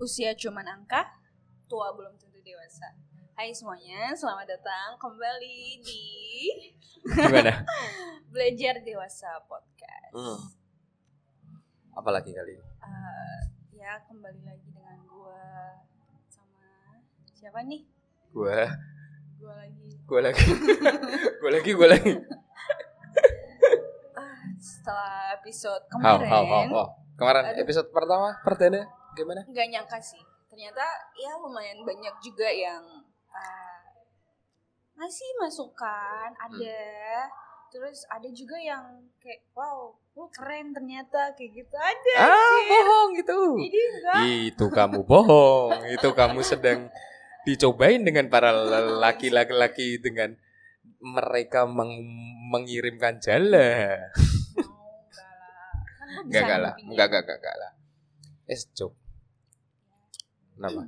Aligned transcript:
Usia 0.00 0.32
cuman 0.32 0.64
angka, 0.64 1.04
tua 1.68 1.92
belum 1.92 2.16
tentu 2.16 2.40
dewasa. 2.40 2.88
Hai 3.36 3.52
semuanya, 3.52 4.16
selamat 4.16 4.48
datang 4.48 4.96
kembali 4.96 5.80
di 5.80 6.04
Gimana? 7.04 7.64
Belajar 8.32 8.80
Dewasa 8.80 9.28
Podcast. 9.44 10.12
Hmm. 10.12 10.40
Apalagi 11.92 12.32
kali 12.32 12.56
ini? 12.56 12.64
Eh, 12.64 13.40
ya 13.76 14.00
kembali 14.04 14.40
lagi 14.40 14.68
dengan 14.72 15.04
gua 15.04 15.40
sama 16.28 16.64
siapa 17.32 17.60
nih? 17.64 17.84
Gua, 18.32 18.72
Gua 19.36 19.54
lagi. 19.56 19.88
gua 20.04 20.20
lagi, 20.20 20.48
gua 21.40 21.50
lagi, 21.52 21.70
gua 21.72 21.88
lagi. 21.92 22.12
Ah, 24.16 24.48
setelah 24.56 25.36
episode 25.40 25.84
How, 25.92 26.20
kemarin, 26.20 26.28
how, 26.28 26.44
how, 26.44 26.64
how. 26.68 26.88
Kemarin 27.16 27.44
Aduh. 27.52 27.62
episode 27.64 27.88
pertama, 27.92 28.36
perdana, 28.40 28.84
gimana? 29.14 29.40
nggak 29.46 29.66
nyangka 29.68 29.98
sih. 29.98 30.22
Ternyata 30.46 30.82
ya 31.14 31.38
lumayan 31.38 31.82
banyak 31.82 32.14
juga 32.20 32.48
yang 32.48 32.82
uh, 33.30 33.80
ngasih 34.96 35.30
masukan, 35.38 36.30
ada. 36.36 36.82
Terus 37.70 38.02
ada 38.10 38.26
juga 38.28 38.58
yang 38.58 38.82
kayak 39.22 39.46
wow, 39.54 39.94
lu 40.18 40.26
keren 40.34 40.74
ternyata 40.74 41.30
kayak 41.38 41.54
gitu 41.54 41.76
ada. 41.78 42.14
Ah, 42.18 42.34
anjir. 42.34 42.66
bohong 42.66 43.08
gitu. 43.14 43.38
Jadi 43.62 43.78
enggak. 43.78 44.20
Itu 44.50 44.64
kamu 44.68 44.98
bohong. 45.06 45.78
Itu 45.94 46.10
kamu 46.10 46.42
sedang 46.42 46.90
dicobain 47.46 48.02
dengan 48.02 48.26
para 48.26 48.50
laki-laki 48.98 50.02
dengan 50.02 50.34
mereka 50.98 51.64
meng- 51.64 52.04
mengirimkan 52.50 53.22
jala. 53.22 54.10
Mau 54.60 55.06
enggak 55.06 55.30
lah. 55.30 55.70
Kan 55.96 56.26
Enggak, 56.26 56.42
enggak 56.42 56.58
lah. 56.58 56.72
nanggepin 56.74 56.90
Enggak, 56.90 57.06
dia. 57.06 57.06
enggak, 57.06 57.22
enggak, 57.22 57.38
enggak 57.38 57.56
lah. 57.56 57.70
Es 58.50 58.62
joke. 58.74 58.98
Kenapa? 60.60 60.82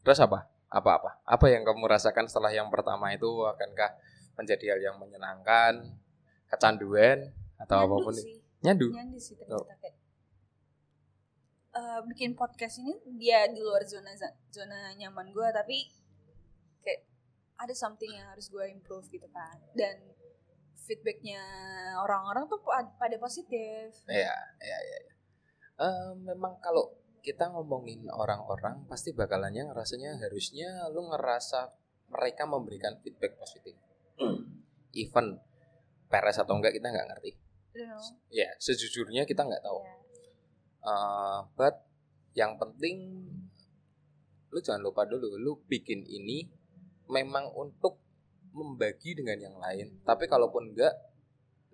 Terus 0.00 0.18
apa? 0.18 0.38
Apa-apa? 0.66 1.20
Apa 1.22 1.46
yang 1.46 1.60
kamu 1.62 1.84
rasakan 1.84 2.24
setelah 2.24 2.48
yang 2.50 2.72
pertama 2.72 3.12
itu 3.12 3.28
akankah 3.44 3.92
menjadi 4.34 4.74
hal 4.74 4.80
yang 4.82 4.96
menyenangkan, 4.96 5.92
kecanduan 6.48 7.28
atau 7.60 7.78
Nyandu 7.78 7.92
apa 7.92 7.96
pun? 8.02 8.14
sih. 8.16 8.40
Nyandu. 8.64 8.88
Nyandu 8.90 9.18
sih 9.20 9.36
ternyata 9.36 9.76
kayak 9.76 9.96
eh, 11.74 12.00
bikin 12.08 12.32
podcast 12.32 12.80
ini 12.80 12.96
dia 13.14 13.44
di 13.46 13.60
luar 13.60 13.84
zona 13.84 14.16
zona 14.48 14.96
nyaman 14.96 15.30
gue 15.30 15.48
tapi 15.52 15.76
kayak 16.80 17.04
ada 17.54 17.74
something 17.76 18.08
yang 18.08 18.26
harus 18.30 18.48
gue 18.48 18.64
improve 18.66 19.06
gitu 19.10 19.28
kan 19.30 19.58
dan 19.74 20.00
feedbacknya 20.80 21.40
orang-orang 21.98 22.44
tuh 22.44 22.60
pa- 22.60 22.94
pada 22.94 23.16
positif 23.16 23.94
Iya, 24.04 24.34
iya, 24.58 24.78
iya. 24.80 24.98
Eh, 25.74 26.10
memang 26.24 26.56
kalau 26.58 26.94
kita 27.24 27.48
ngomongin 27.48 28.04
orang-orang 28.12 28.84
pasti 28.84 29.16
bakalannya 29.16 29.72
ngerasanya 29.72 30.20
harusnya 30.20 30.84
lu 30.92 31.08
ngerasa 31.08 31.72
mereka 32.12 32.44
memberikan 32.44 33.00
feedback 33.00 33.40
positif. 33.40 33.72
Even 34.92 35.40
peres 36.12 36.36
atau 36.36 36.60
enggak 36.60 36.76
kita 36.76 36.92
nggak 36.92 37.08
ngerti. 37.08 37.32
Ya, 38.30 38.52
sejujurnya 38.60 39.24
kita 39.24 39.42
nggak 39.42 39.64
tahu. 39.64 39.80
Ya. 39.82 39.96
Eh, 40.84 41.38
but 41.56 41.74
yang 42.36 42.60
penting 42.60 43.24
lu 44.52 44.60
jangan 44.62 44.84
lupa 44.84 45.02
dulu 45.08 45.34
lu 45.34 45.58
bikin 45.66 46.06
ini 46.06 46.46
memang 47.10 47.50
untuk 47.56 47.98
membagi 48.54 49.16
dengan 49.18 49.40
yang 49.40 49.56
lain. 49.58 49.98
Tapi 50.04 50.28
kalaupun 50.28 50.76
enggak 50.76 50.92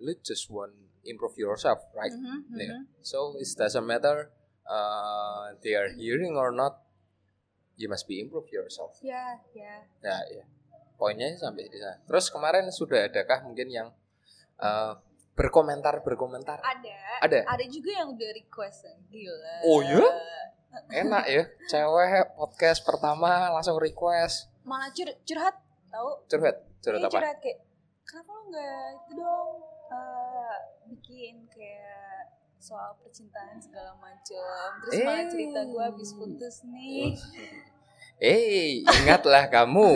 lu 0.01 0.15
just 0.25 0.49
want 0.49 0.73
improve 1.05 1.37
yourself, 1.37 1.83
right? 1.93 2.09
Mhm, 2.09 2.55
Yeah. 2.57 2.81
mhm. 2.81 3.03
So 3.05 3.37
it 3.37 3.45
doesn't 3.53 3.85
matter 3.85 4.33
uh, 4.63 5.53
they 5.59 5.73
are 5.73 5.89
hearing 5.89 6.33
or 6.33 6.51
not. 6.51 6.81
You 7.75 7.87
must 7.87 8.05
be 8.05 8.19
improve 8.19 8.45
yourself. 8.47 8.97
ya 9.01 9.41
ya 9.51 9.81
Nah, 9.99 10.21
ya. 10.27 10.45
Poinnya 10.95 11.33
sampai 11.33 11.65
di 11.65 11.75
sana. 11.75 11.97
Terus 12.03 12.29
kemarin 12.29 12.69
sudah 12.69 13.05
adakah 13.05 13.41
mungkin 13.41 13.67
yang 13.67 13.89
uh, 14.57 14.93
berkomentar 15.33 15.99
berkomentar? 15.99 16.61
ada 16.61 16.97
Ada. 17.19 17.39
ada 17.47 17.65
juga 17.65 17.89
yang 17.95 18.13
udah 18.13 18.29
request 18.31 18.85
gila 19.07 19.65
Oh, 19.65 19.81
ya? 19.81 19.97
Enak 21.03 21.25
ya, 21.25 21.43
cewek 21.67 22.31
podcast 22.31 22.79
pertama 22.81 23.49
langsung 23.49 23.75
request 23.75 24.47
malah 24.61 24.87
cur- 24.87 25.17
curhat 25.25 25.57
tahu 25.89 26.21
curhat, 26.27 26.63
curhat 26.79 27.01
Kayak 27.01 27.09
apa? 27.09 27.17
curhat 27.17 27.37
kayak 27.41 27.59
kenapa 28.05 28.29
lo 28.29 28.41
nggak 28.47 28.79
itu 28.93 29.11
dong 29.17 29.49
eh, 29.89 30.57
bikin 30.87 31.35
kayak 31.49 32.20
soal 32.61 32.93
percintaan 32.95 33.57
segala 33.57 33.97
macem 33.97 34.37
terus 34.79 34.93
malah 35.01 35.17
Eh. 35.19 35.29
cerita 35.29 35.59
gue 35.65 35.83
habis 35.83 36.09
putus 36.13 36.55
nih 36.63 37.17
Eh, 38.17 38.85
ingatlah 38.85 39.49
kamu. 39.49 39.89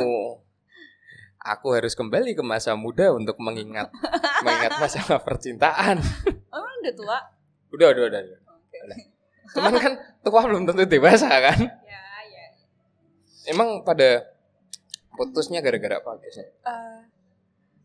Aku 1.37 1.67
harus 1.69 1.93
kembali 1.93 2.33
ke 2.33 2.41
masa 2.41 2.73
muda 2.73 3.13
untuk 3.13 3.37
mengingat 3.37 3.93
mengingat 4.41 4.81
masalah 4.81 5.21
percintaan. 5.21 6.01
oh 6.49 6.57
emang 6.57 6.75
udah 6.81 6.93
tua 6.95 7.19
Udah, 7.69 7.87
udah, 7.87 8.03
udah. 8.09 8.21
udah. 8.25 8.39
oke 8.49 8.77
Udah. 8.81 8.97
Cuman 9.53 9.73
kan 9.77 9.93
tua 10.25 10.41
belum 10.41 10.65
tentu 10.65 10.89
dewasa 10.89 11.29
kan? 11.29 11.69
ya 11.85 12.01
ya 12.25 12.45
Emang 13.45 13.85
pada 13.85 14.25
putusnya 15.13 15.61
gara-gara 15.61 16.01
apa 16.01 16.17
biasanya? 16.17 16.49
Eh, 16.65 16.99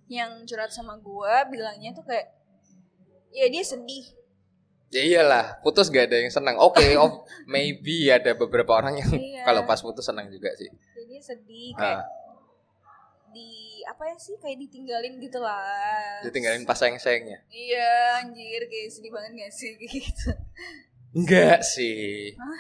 yang 0.09 0.41
curhat 0.43 0.73
sama 0.73 0.97
gue 0.97 1.35
bilangnya 1.53 1.93
tuh 1.93 2.03
kayak 2.03 2.33
ya 3.29 3.45
dia 3.47 3.61
sedih 3.61 4.09
Ya 4.91 5.01
iyalah, 5.01 5.59
putus 5.61 5.87
gak 5.87 6.07
ada 6.07 6.19
yang 6.19 6.29
senang. 6.29 6.59
Oke, 6.59 6.83
oh, 6.99 7.23
maybe 7.45 8.09
ada 8.09 8.35
beberapa 8.35 8.75
orang 8.75 8.99
yang 8.99 9.07
Iya. 9.09 9.43
kalau 9.45 9.63
pas 9.63 9.79
putus 9.79 10.03
senang 10.03 10.27
juga 10.27 10.51
sih. 10.53 10.67
jadi 10.93 11.17
sedih 11.21 11.71
kayak 11.73 11.95
Ah, 11.97 12.03
di 13.31 13.51
apa 13.83 14.03
ya 14.05 14.17
sih 14.17 14.35
kayak 14.37 14.59
ditinggalin 14.59 15.15
gitu 15.17 15.39
lah 15.39 16.19
ditinggalin 16.21 16.63
pas 16.65 16.75
sayang-sayangnya. 16.75 17.39
iya 17.49 18.19
anjir 18.19 18.67
kayak 18.67 18.91
sedih 18.91 19.11
banget 19.11 19.31
gak 19.39 19.53
sih 19.53 19.71
gitu 19.79 20.31
Enggak 21.13 21.63
sih. 21.63 22.35
Hah? 22.35 22.59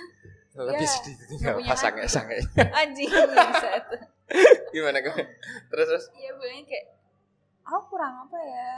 Lebih 0.60 0.82
Ya, 0.82 0.90
sedih 0.92 1.14
nggak 1.14 1.28
tinggal 1.28 1.54
punya 1.56 1.68
pas 1.68 1.78
sayang-sayangnya. 1.80 2.42
anjing. 2.80 3.10
Gimana 4.72 4.96
gimana? 5.00 5.26
Terus 5.66 5.86
terus 5.88 6.04
Iya 6.14 6.30
bilangnya 6.32 6.64
kayak 6.64 6.86
aku 7.64 7.82
kurang 7.88 8.14
apa 8.24 8.38
ya 8.40 8.74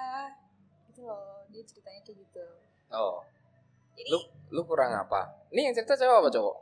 gitu 0.87 1.01
loh 1.03 1.45
dia 1.49 1.63
ceritanya 1.63 2.01
kayak 2.03 2.19
gitu 2.19 2.45
oh, 2.91 3.25
jadi 3.93 4.09
lu 4.09 4.19
lu 4.51 4.61
kurang 4.63 4.93
apa? 4.93 5.33
Ini 5.49 5.69
yang 5.69 5.75
cerita 5.75 5.95
cewek 5.95 6.17
apa 6.17 6.29
cowok? 6.29 6.57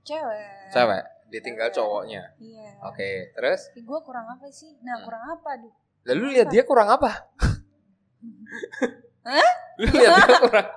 cewek 0.00 0.72
Cewek, 0.72 1.04
ditinggal 1.28 1.68
Cewek. 1.68 1.76
cowoknya. 1.76 2.22
iya 2.38 2.72
Oke, 2.82 3.28
terus 3.30 3.68
gue 3.72 3.98
kurang 4.00 4.24
apa 4.26 4.48
sih 4.48 4.72
nah 4.80 4.96
Hmm. 4.96 5.04
kurang 5.04 5.24
apa 5.28 5.50
duh 5.58 5.74
lalu 6.06 6.24
lihat 6.34 6.48
dia 6.48 6.62
kurang 6.62 6.88
apa? 6.88 7.28
Hah? 9.28 9.50
Lu 9.76 9.86
lihat 9.86 10.12
dia 10.16 10.36
kurang 10.44 10.68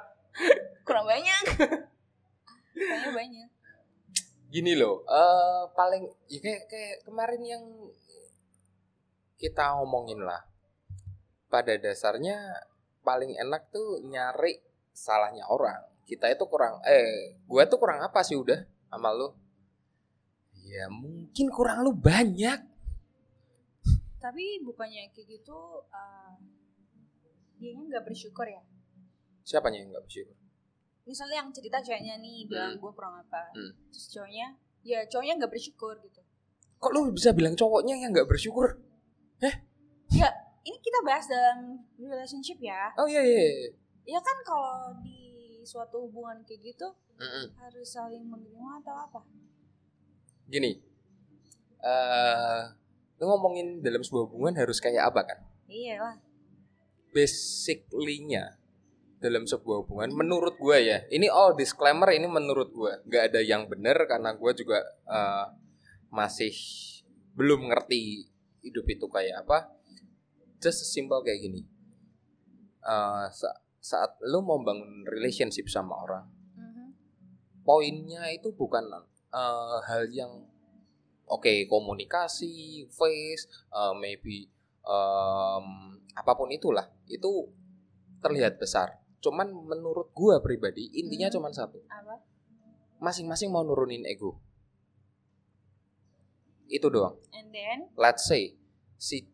kurang 0.83 1.05
banyak 1.05 1.43
kayaknya 2.73 3.09
banyak 3.13 3.47
gini 4.47 4.75
loh 4.75 5.05
eh 5.05 5.61
paling 5.71 6.03
ya 6.27 6.39
kayak 6.39 6.67
kayak 6.67 6.95
kemarin 7.01 7.39
yang 7.41 7.63
kita 9.37 9.79
ngomongin 9.79 10.19
lah 10.19 10.43
pada 11.47 11.77
dasarnya 11.77 12.35
paling 12.99 13.31
enak 13.33 13.71
tuh 13.71 14.03
nyari 14.03 14.59
salahnya 14.91 15.47
orang 15.47 15.79
kita 16.03 16.27
itu 16.27 16.43
kurang 16.51 16.83
eh 16.83 17.39
gue 17.39 17.63
tuh 17.71 17.79
kurang 17.79 18.03
apa 18.03 18.19
sih 18.21 18.35
udah 18.35 18.59
sama 18.91 19.15
lu? 19.15 19.31
Ya 20.67 20.87
mungkin 20.91 21.47
kurang 21.51 21.87
lu 21.87 21.95
banyak. 21.95 22.59
Tapi 24.21 24.61
bukannya 24.61 25.09
kayak 25.15 25.27
gitu 25.39 25.57
uh, 25.89 26.35
dia 27.57 27.73
nggak 27.73 28.03
bersyukur 28.05 28.45
ya? 28.45 28.61
Siapanya 29.47 29.81
yang 29.81 29.89
nggak 29.95 30.05
bersyukur? 30.05 30.35
Misalnya 31.07 31.41
yang 31.41 31.49
cerita 31.55 31.81
ceweknya 31.81 32.19
nih 32.19 32.45
bilang 32.45 32.75
Hmm. 32.75 32.81
gue 32.83 32.91
kurang 32.91 33.15
apa. 33.17 33.49
Hmm. 33.55 33.71
terus 33.89 34.11
cowoknya 34.11 34.47
ya 34.83 34.99
cowoknya 35.07 35.33
nggak 35.39 35.51
bersyukur 35.51 35.95
gitu. 36.03 36.21
Kok 36.81 36.91
lu 36.91 37.13
bisa 37.15 37.31
bilang 37.31 37.55
cowoknya 37.55 37.95
yang 37.97 38.11
nggak 38.11 38.27
bersyukur? 38.27 38.77
Ini 40.61 40.77
kita 40.77 41.01
bahas 41.01 41.25
dalam 41.25 41.81
relationship 41.97 42.61
ya. 42.61 42.93
Oh 42.93 43.09
iya 43.09 43.25
iya, 43.25 43.41
iya. 43.49 43.69
Ya 44.05 44.19
kan 44.19 44.37
kalau 44.41 44.97
di 45.01 45.19
suatu 45.61 46.09
hubungan 46.09 46.41
kayak 46.43 46.73
gitu 46.73 46.87
Mm-mm. 47.21 47.53
harus 47.61 47.87
saling 47.87 48.25
menerima 48.25 48.81
atau 48.81 48.95
apa? 48.97 49.19
Gini 50.49 50.81
eh 51.81 52.61
lu 53.21 53.29
ngomongin 53.29 53.85
dalam 53.85 54.01
sebuah 54.01 54.25
hubungan 54.29 54.57
harus 54.57 54.81
kayak 54.81 55.13
apa 55.13 55.21
kan? 55.25 55.39
Iya 55.69 55.95
lah. 56.01 56.15
Basically-nya 57.13 58.57
dalam 59.21 59.45
sebuah 59.45 59.85
hubungan 59.85 60.09
menurut 60.17 60.57
gue 60.57 60.77
ya 60.81 61.05
ini 61.13 61.29
all 61.29 61.53
disclaimer 61.53 62.09
ini 62.09 62.25
menurut 62.25 62.73
gue 62.73 63.05
nggak 63.05 63.23
ada 63.29 63.41
yang 63.45 63.69
benar 63.69 64.09
karena 64.09 64.33
gue 64.33 64.51
juga 64.57 64.81
eh, 65.05 65.45
masih 66.09 66.49
belum 67.37 67.69
ngerti 67.69 68.25
hidup 68.65 68.85
itu 68.89 69.05
kayak 69.05 69.45
apa. 69.45 69.69
Just 70.57 70.89
simple 70.89 71.21
kayak 71.21 71.41
gini. 71.41 71.61
Eh, 72.81 73.25
sa- 73.29 73.60
saat 73.81 74.15
lu 74.21 74.39
mau 74.39 74.61
bangun 74.61 75.03
relationship 75.09 75.65
sama 75.65 75.97
orang 75.97 76.25
Mhm. 76.53 76.85
poinnya 77.65 78.29
itu 78.29 78.53
bukan 78.53 78.85
eh, 79.31 79.77
hal 79.89 80.05
yang 80.11 80.45
oke 81.25 81.65
komunikasi, 81.65 82.85
face, 82.87 83.49
eh, 83.71 83.93
maybe 83.97 84.45
em, 84.81 85.65
apa 86.11 86.31
pun 86.33 86.49
itulah 86.49 86.83
itu 87.07 87.47
terlihat 88.19 88.57
besar. 88.57 88.99
Cuman 89.21 89.49
menurut 89.53 90.09
gua 90.11 90.41
pribadi 90.41 90.89
intinya 90.93 91.29
Hmm. 91.29 91.35
cuman 91.37 91.53
satu, 91.53 91.79
Apa? 91.87 92.17
masing-masing 92.99 93.49
mau 93.49 93.61
nurunin 93.61 94.03
ego. 94.03 94.37
Itu 96.65 96.87
doang. 96.89 97.19
And 97.35 97.51
then 97.51 97.91
Let's 97.95 98.25
say 98.25 98.55
si 98.97 99.27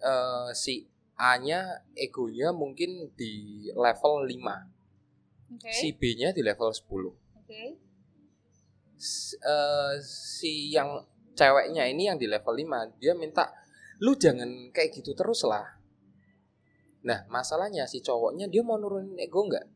eh, 0.00 0.50
si 0.54 0.88
A-nya 1.14 1.86
egonya 1.94 2.50
mungkin 2.50 3.14
di 3.14 3.66
level 3.70 4.26
5, 4.26 5.54
oke. 5.54 5.70
si 5.70 5.94
B-nya 5.94 6.34
di 6.34 6.42
level 6.42 6.74
10. 6.74 7.14
Oke. 7.38 7.62
S- 8.98 9.38
eh, 9.38 9.94
si 10.02 10.74
yang 10.74 11.06
ceweknya 11.34 11.86
ini 11.90 12.06
yang 12.10 12.18
di 12.18 12.30
level 12.30 12.54
5 12.54 12.94
dia 13.02 13.12
minta 13.14 13.50
lu 14.02 14.14
jangan 14.14 14.70
kayak 14.70 15.02
gitu 15.02 15.14
terus 15.14 15.42
lah 15.46 15.66
nah 17.04 17.26
masalahnya 17.28 17.84
si 17.84 18.00
cowoknya 18.00 18.48
dia 18.48 18.64
mau 18.64 18.80
nurunin 18.80 19.18
ego 19.20 19.44
nggak 19.44 19.66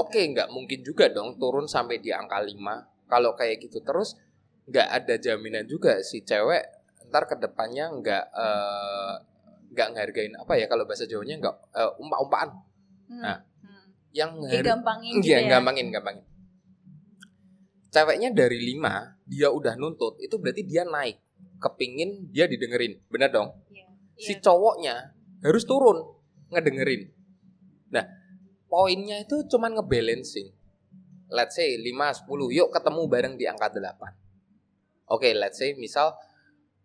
oke 0.00 0.16
nggak 0.16 0.48
mungkin 0.48 0.80
juga 0.80 1.12
dong 1.12 1.36
turun 1.36 1.68
sampai 1.68 2.00
di 2.00 2.08
angka 2.14 2.40
5 2.40 3.10
kalau 3.10 3.36
kayak 3.36 3.60
gitu 3.60 3.82
terus 3.84 4.16
nggak 4.70 4.88
ada 4.88 5.14
jaminan 5.18 5.66
juga 5.66 6.00
si 6.00 6.22
cewek 6.22 6.62
ntar 7.10 7.26
ke 7.26 7.36
depannya 7.36 7.90
nggak 7.90 8.24
eh, 8.32 9.14
nggak 9.70 9.88
ngehargain 9.94 10.34
apa 10.34 10.52
ya 10.54 10.66
kalau 10.66 10.82
bahasa 10.82 11.06
jawanya 11.06 11.38
nggak 11.38 11.56
eh, 11.72 11.90
umpa-umpaan 11.96 12.50
Hmm. 13.06 13.18
Nah, 13.20 13.38
Hmm. 13.42 13.90
yang 14.14 14.30
ngehar- 14.38 14.62
gampangin 14.64 15.18
gitu 15.18 15.34
Iya, 15.34 15.38
ya. 15.42 15.58
gampangin, 15.58 15.90
gampangin. 15.90 16.22
Ceweknya 17.90 18.30
dari 18.30 18.62
5, 18.62 19.18
dia 19.26 19.50
udah 19.50 19.74
nuntut, 19.74 20.14
itu 20.22 20.38
berarti 20.38 20.62
dia 20.62 20.86
naik. 20.86 21.18
Kepingin 21.58 22.30
dia 22.30 22.46
didengerin. 22.46 23.02
Bener 23.10 23.28
dong? 23.28 23.50
Iya. 23.66 23.90
Si 24.14 24.38
cowoknya 24.38 25.10
harus 25.42 25.66
turun, 25.66 25.98
ngedengerin. 26.48 27.10
Nah, 27.90 28.06
poinnya 28.64 29.18
itu 29.18 29.42
cuman 29.44 29.74
ngebalancing. 29.74 30.54
Let's 31.26 31.58
say 31.58 31.74
5, 31.74 32.14
10, 32.14 32.46
yuk 32.48 32.70
ketemu 32.70 33.02
bareng 33.06 33.34
di 33.34 33.50
angka 33.50 33.66
8. 33.68 34.14
Oke, 35.08 35.34
let's 35.34 35.58
say 35.58 35.74
misal, 35.74 36.14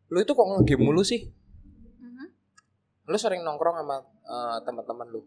lu 0.09 0.17
itu 0.17 0.33
kok 0.33 0.47
nge-game 0.47 0.81
mulu 0.81 1.05
sih? 1.05 1.29
Lu 3.05 3.17
sering 3.17 3.41
nongkrong 3.41 3.77
sama 3.79 3.97
eh, 4.03 4.57
teman-teman 4.65 5.07
lu. 5.09 5.21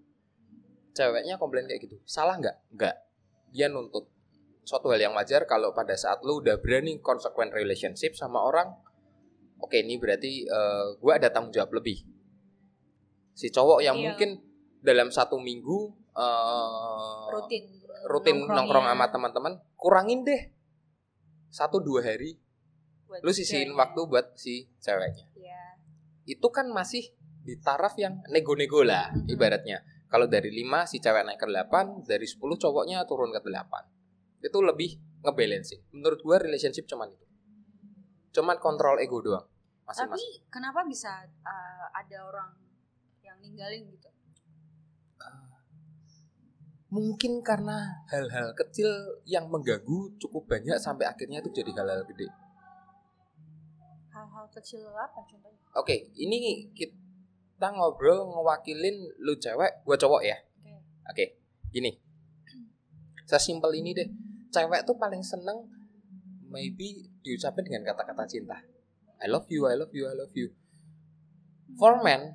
Ceweknya 0.92 1.38
komplain 1.38 1.66
kayak 1.66 1.86
gitu. 1.86 1.96
Salah 2.02 2.36
nggak? 2.36 2.56
Nggak. 2.74 2.96
Dia 3.54 3.70
nuntut. 3.70 4.10
Suatu 4.66 4.90
hal 4.90 5.00
yang 5.00 5.14
wajar 5.14 5.46
kalau 5.46 5.72
pada 5.72 5.94
saat 5.94 6.20
lu 6.20 6.42
udah 6.42 6.58
berani 6.60 6.98
consequent 7.00 7.54
relationship 7.54 8.12
sama 8.12 8.42
orang, 8.42 8.68
oke 9.56 9.72
ini 9.72 9.96
berarti 9.96 10.44
gue 10.98 11.12
ada 11.14 11.32
tanggung 11.32 11.54
jawab 11.54 11.72
lebih. 11.72 12.04
Si 13.32 13.48
cowok 13.48 13.80
yang 13.80 13.96
Iya. 13.96 14.04
mungkin 14.12 14.30
dalam 14.84 15.08
satu 15.08 15.40
minggu 15.40 15.78
eh, 16.12 17.24
rutin 17.32 17.64
rutin 18.10 18.36
nongkrong 18.42 18.58
nongkrongnya 18.84 18.92
sama 18.92 19.06
teman-teman, 19.08 19.52
kurangin 19.78 20.20
deh 20.26 20.42
satu 21.48 21.80
dua 21.80 22.02
hari. 22.04 22.36
buat 23.08 23.24
Lu 23.24 23.32
sisihin 23.32 23.72
ceweknya. 23.72 23.80
waktu 23.80 24.00
buat 24.04 24.26
si 24.36 24.54
ceweknya 24.84 25.24
Iya. 25.32 25.62
itu 26.28 26.44
kan 26.52 26.68
masih 26.68 27.08
di 27.48 27.56
taraf 27.56 27.96
yang 27.96 28.20
nego-nego 28.28 28.84
lah 28.84 29.08
Mhm. 29.08 29.24
ibaratnya. 29.26 29.80
Kalau 30.04 30.28
dari 30.28 30.52
5 30.52 30.84
si 30.84 31.00
cewek 31.00 31.24
naik 31.24 31.40
ke 31.40 31.48
8, 31.48 32.04
dari 32.04 32.28
10 32.28 32.60
cowoknya 32.60 33.08
turun 33.08 33.32
ke 33.32 33.40
8. 33.40 33.88
Itu 34.38 34.60
lebih 34.60 35.00
ngebalancing. 35.20 35.80
Menurut 35.90 36.20
gua 36.20 36.36
relationship 36.36 36.84
cuman 36.84 37.08
itu. 37.08 37.24
Cuman 38.30 38.60
kontrol 38.60 39.00
ego 39.00 39.24
doang. 39.24 39.48
Tapi 39.82 40.04
Masing-masing. 40.12 40.32
kenapa 40.52 40.84
bisa 40.84 41.08
uh, 41.42 41.88
ada 41.90 42.18
orang 42.22 42.52
yang 43.18 43.40
ninggalin 43.40 43.88
gitu? 43.88 44.08
Mungkin 46.88 47.44
karena 47.44 48.00
hal-hal 48.08 48.56
kecil 48.56 48.88
yang 49.24 49.52
mengganggu 49.52 50.16
cukup 50.16 50.48
banyak 50.48 50.80
sampai 50.80 51.04
akhirnya 51.04 51.44
itu 51.44 51.52
jadi 51.52 51.68
hal-hal 51.76 52.00
gede. 52.08 52.32
Hal-hal 54.08 54.48
kecil 54.48 54.88
apa 54.88 55.20
contohnya? 55.20 55.60
Oke, 55.76 56.08
ini 56.16 56.64
kita 56.72 56.96
ngobrol 57.66 58.30
ngewakilin 58.30 58.94
lu 59.18 59.34
cewek, 59.34 59.82
gua 59.82 59.96
cowok 59.98 60.22
ya. 60.22 60.38
Oke. 60.62 60.78
Oke, 61.10 61.24
gini. 61.74 61.90
Sesimpel 63.26 63.74
ini 63.74 63.90
deh. 63.92 64.08
Cewek 64.48 64.86
tuh 64.86 64.96
paling 64.96 65.20
seneng 65.20 65.66
maybe 66.48 67.10
diucapin 67.20 67.66
dengan 67.66 67.92
kata-kata 67.92 68.24
cinta. 68.24 68.56
I 69.18 69.26
love 69.26 69.50
you, 69.50 69.66
I 69.66 69.74
love 69.74 69.92
you, 69.92 70.06
I 70.06 70.14
love 70.14 70.32
you. 70.32 70.54
For 71.76 72.00
men, 72.00 72.32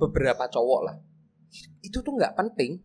beberapa 0.00 0.48
cowok 0.48 0.80
lah. 0.82 0.96
Itu 1.78 2.02
tuh 2.02 2.16
nggak 2.16 2.34
penting. 2.34 2.82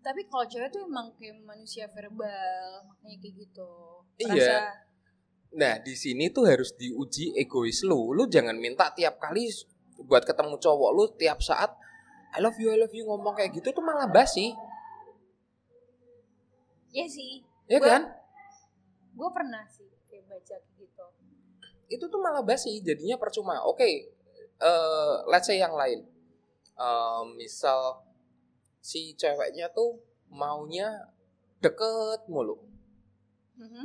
Tapi 0.00 0.24
kalau 0.28 0.46
cewek 0.46 0.70
tuh 0.70 0.84
emang 0.86 1.12
kayak 1.16 1.40
manusia 1.42 1.88
verbal, 1.90 2.86
makanya 2.88 3.16
kayak 3.20 3.34
gitu. 3.36 3.70
Iya. 4.20 4.32
Rasa- 4.36 4.88
Nah, 5.50 5.82
di 5.82 5.98
sini 5.98 6.30
tuh 6.30 6.46
harus 6.46 6.70
diuji 6.78 7.34
egois 7.34 7.82
lu. 7.82 8.14
Lu 8.14 8.30
jangan 8.30 8.54
minta 8.54 8.94
tiap 8.94 9.18
kali 9.18 9.50
buat 10.02 10.22
ketemu 10.22 10.56
cowok 10.56 10.90
lu 10.92 11.04
tiap 11.14 11.40
saat 11.40 11.72
I 12.30 12.38
love 12.38 12.54
you, 12.56 12.70
I 12.70 12.78
love 12.78 12.92
you 12.92 13.02
ngomong 13.04 13.34
kayak 13.34 13.50
gitu 13.52 13.70
tuh 13.70 13.82
malah 13.82 14.06
basi. 14.06 14.54
Iya 16.90 17.06
sih. 17.06 17.42
Ya 17.66 17.78
Gua- 17.78 17.86
kan? 17.88 18.02
Gue 19.10 19.30
pernah 19.30 19.66
sih 19.66 19.86
kayak 20.06 20.24
baca 20.26 20.56
gitu. 20.76 21.06
itu 21.88 22.04
tuh 22.06 22.18
malah 22.18 22.38
basi 22.40 22.78
jadinya 22.80 23.14
percuma 23.14 23.58
oke 23.60 23.82
eh 23.82 25.14
let's 25.26 25.44
say 25.44 25.58
yang 25.58 25.74
lain 25.74 26.06
Eh, 26.72 27.22
misal 27.34 28.00
si 28.80 29.12
ceweknya 29.12 29.68
tuh 29.68 29.98
maunya 30.30 30.86
deket 31.58 32.24
mulu 32.24 32.56
Mhm. 33.54 33.84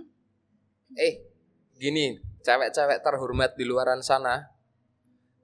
eh 0.95 1.27
gini 1.75 2.15
cewek-cewek 2.39 3.01
terhormat 3.01 3.51
di 3.53 3.65
luaran 3.65 3.99
sana 3.99 4.53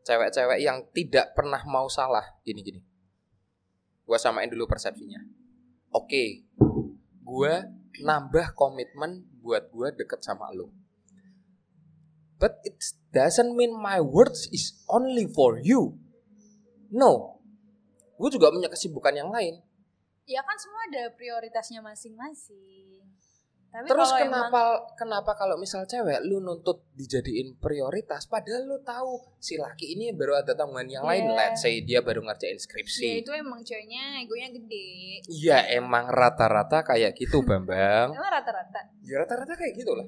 cewek-cewek 0.04 0.60
yang 0.62 0.86
tidak 0.94 1.34
pernah 1.38 1.62
mau 1.66 1.88
salah 1.88 2.24
gini 2.46 2.62
gini. 2.62 2.82
Gua 4.06 4.18
samain 4.18 4.50
dulu 4.50 4.68
persepsinya. 4.68 5.22
Oke 5.94 6.48
gua 7.22 7.64
nambah 8.04 8.58
komitmen 8.60 9.24
buat 9.40 9.72
gua 9.72 9.94
deket 9.96 10.20
sama 10.20 10.52
lo 10.52 10.82
but 12.42 12.58
it 12.66 12.74
doesn't 13.14 13.54
mean 13.54 13.78
my 13.78 14.02
words 14.02 14.50
is 14.50 14.74
only 14.90 15.30
for 15.30 15.62
you. 15.62 16.02
No. 16.90 17.38
Gue 18.18 18.34
juga 18.34 18.50
punya 18.50 18.66
kesibukan 18.66 19.14
yang 19.14 19.30
lain. 19.30 19.62
Ya 20.26 20.42
kan 20.42 20.58
semua 20.58 20.82
ada 20.90 21.14
prioritasnya 21.14 21.86
masing-masing. 21.86 23.01
Tapi 23.72 23.88
Terus 23.88 24.12
kalau 24.12 24.20
kenapa 24.20 24.60
emang, 24.60 25.00
kenapa 25.00 25.32
kalau 25.40 25.56
misal 25.56 25.88
cewek 25.88 26.20
lu 26.28 26.44
nuntut 26.44 26.84
dijadiin 26.92 27.56
prioritas 27.56 28.28
padahal 28.28 28.68
lu 28.68 28.84
tahu 28.84 29.16
si 29.40 29.56
laki 29.56 29.96
ini 29.96 30.12
baru 30.12 30.44
ada 30.44 30.52
tanggungan 30.52 30.92
yang 30.92 31.08
lain 31.08 31.32
Iya. 31.32 31.36
let's 31.40 31.64
say 31.64 31.80
dia 31.80 32.04
baru 32.04 32.20
ngerjain 32.20 32.60
ya 32.60 32.68
skripsi. 32.68 33.24
itu 33.24 33.32
emang 33.32 33.64
ceweknya 33.64 34.20
egonya 34.20 34.52
gede. 34.52 35.24
Iya 35.24 35.72
emang 35.80 36.12
rata-rata 36.12 36.84
kayak 36.84 37.16
gitu 37.16 37.40
Bambang. 37.48 38.12
Emang 38.12 38.28
rata-rata. 38.28 38.92
ya 39.08 39.24
rata-rata 39.24 39.56
kayak 39.56 39.74
gitu 39.80 39.96
lah. 39.96 40.08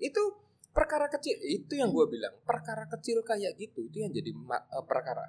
Itu 0.00 0.40
perkara 0.72 1.12
kecil 1.12 1.36
itu 1.36 1.76
yang 1.76 1.92
gue 1.92 2.08
bilang 2.08 2.32
perkara 2.48 2.88
kecil 2.88 3.20
kayak 3.20 3.60
gitu 3.60 3.84
itu 3.92 4.00
yang 4.00 4.08
jadi 4.08 4.32
eh, 4.32 4.84
perkara. 4.88 5.28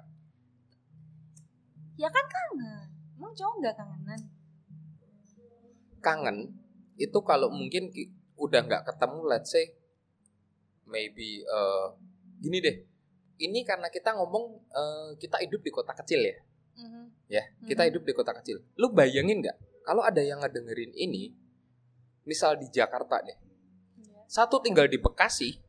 Ya 2.00 2.08
kan 2.08 2.24
kangen. 2.32 2.88
Emang 3.20 3.36
cowok 3.36 3.54
nggak 3.60 3.74
kangenan? 3.76 4.20
Kangen 6.00 6.61
itu 6.94 7.18
kalau 7.22 7.48
mungkin 7.48 7.88
ki- 7.88 8.10
udah 8.36 8.60
nggak 8.62 8.82
ketemu 8.84 9.18
let's 9.26 9.50
say 9.50 9.70
maybe 10.84 11.40
eh, 11.40 11.86
gini 12.38 12.58
deh. 12.58 12.76
Ini 13.38 13.60
karena 13.62 13.88
kita 13.88 14.14
ngomong 14.14 14.44
eh, 14.68 15.08
kita 15.16 15.40
hidup 15.40 15.60
di 15.60 15.70
kota 15.70 15.92
kecil 15.94 16.22
ya. 16.22 16.36
Mhm. 16.72 17.04
ya 17.28 17.44
kita 17.62 17.84
Mhm. 17.84 17.88
hidup 17.92 18.02
di 18.02 18.12
kota 18.12 18.32
kecil 18.32 18.64
lu 18.76 18.88
bayangin 18.88 19.44
nggak 19.44 19.56
kalau 19.84 20.00
ada 20.00 20.24
yang 20.24 20.40
ngedengerin 20.40 20.88
ini 20.94 21.28
misal 22.24 22.56
di 22.56 22.64
Jakarta 22.66 23.20
deh 23.20 23.36
Iya. 24.00 24.24
satu 24.24 24.56
tinggal 24.56 24.88
di 24.88 24.96
Bekasi 24.96 25.60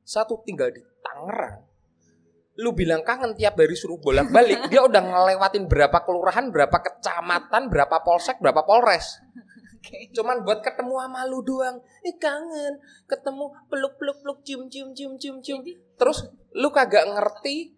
satu 0.00 0.46
tinggal 0.46 0.70
di 0.70 0.78
Tangerang 1.02 1.58
lu 2.54 2.70
bilang 2.70 3.02
kangen 3.02 3.34
tiap 3.34 3.58
hari 3.58 3.74
suruh 3.74 3.98
bolak-balik 3.98 4.70
dia 4.70 4.78
udah 4.78 5.02
ngelewatin 5.02 5.66
berapa 5.66 5.98
kelurahan 6.06 6.46
berapa 6.46 6.78
kecamatan 6.78 7.66
berapa 7.66 7.96
polsek 8.06 8.38
berapa 8.38 8.62
polres 8.62 9.18
Oke. 9.84 10.08
cuman 10.16 10.40
buat 10.48 10.64
ketemu 10.64 10.96
sama 10.96 11.28
lu 11.28 11.44
doang. 11.44 11.76
Eh 12.00 12.16
kangen. 12.16 12.80
Ketemu 13.04 13.52
peluk 13.68 14.00
peluk 14.00 14.18
peluk 14.24 14.38
cium 14.40 14.72
cium 14.72 14.96
cium 14.96 15.20
cium 15.20 15.44
cium. 15.44 15.60
Terus 16.00 16.24
lu 16.56 16.72
kagak 16.72 17.04
ngerti 17.04 17.76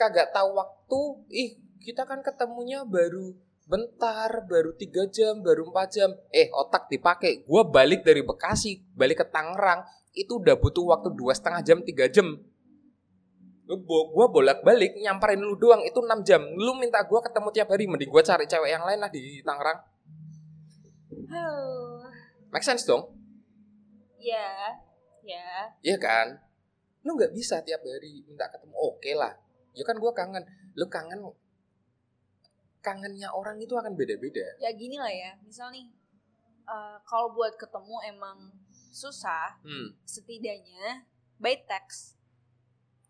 kagak 0.00 0.32
tahu 0.32 0.56
waktu 0.56 1.00
ih 1.28 1.50
kita 1.84 2.08
kan 2.08 2.24
ketemunya 2.24 2.88
baru 2.88 3.36
bentar 3.68 4.48
baru 4.48 4.72
tiga 4.80 5.04
jam 5.12 5.44
baru 5.44 5.68
empat 5.68 5.88
jam. 5.92 6.10
Eh 6.32 6.48
otak 6.56 6.88
dipakai. 6.88 7.44
Gue 7.44 7.62
balik 7.68 8.00
dari 8.00 8.24
Bekasi 8.24 8.80
balik 8.96 9.20
ke 9.20 9.26
Tangerang 9.28 9.84
itu 10.16 10.40
udah 10.40 10.56
butuh 10.56 10.96
waktu 10.96 11.12
dua 11.12 11.36
setengah 11.36 11.60
jam 11.60 11.78
tiga 11.84 12.08
jam. 12.08 12.32
Gue 13.68 14.26
bolak 14.32 14.64
balik 14.64 14.96
nyamperin 14.96 15.42
lu 15.42 15.58
doang 15.60 15.84
itu 15.84 16.00
enam 16.00 16.24
jam. 16.24 16.40
Lu 16.56 16.72
minta 16.80 17.04
gue 17.04 17.20
ketemu 17.20 17.48
tiap 17.52 17.68
hari 17.68 17.84
mending 17.84 18.08
gue 18.08 18.22
cari 18.24 18.48
cewek 18.48 18.72
yang 18.72 18.88
lain 18.88 19.04
lah 19.04 19.12
di 19.12 19.44
Tangerang 19.44 19.95
Oh, 21.30 22.06
make 22.50 22.66
sense 22.66 22.86
dong 22.86 23.12
ya, 24.18 24.74
ya. 25.22 25.70
Iya 25.82 25.96
kan 25.98 26.26
lu 27.06 27.14
nggak 27.14 27.30
bisa 27.34 27.62
tiap 27.62 27.86
hari 27.86 28.26
minta 28.26 28.50
ketemu 28.50 28.74
oke 28.74 29.10
lah 29.14 29.30
ya 29.70 29.86
kan 29.86 29.94
gue 29.94 30.10
kangen 30.10 30.42
lu 30.74 30.90
kangen 30.90 31.22
kangennya 32.86 33.26
orang 33.34 33.58
itu 33.58 33.74
akan 33.74 33.98
beda-beda 33.98 34.46
Ya 34.62 34.70
gini 34.70 34.94
lah 34.94 35.10
ya, 35.10 35.34
misal 35.42 35.74
nih, 35.74 35.90
eh, 36.70 36.96
kalau 37.02 37.34
buat 37.34 37.58
ketemu 37.58 37.98
emang 38.14 38.54
susah, 38.94 39.58
hmm. 39.66 39.98
setidaknya 40.06 41.02
by 41.42 41.58
text. 41.66 42.14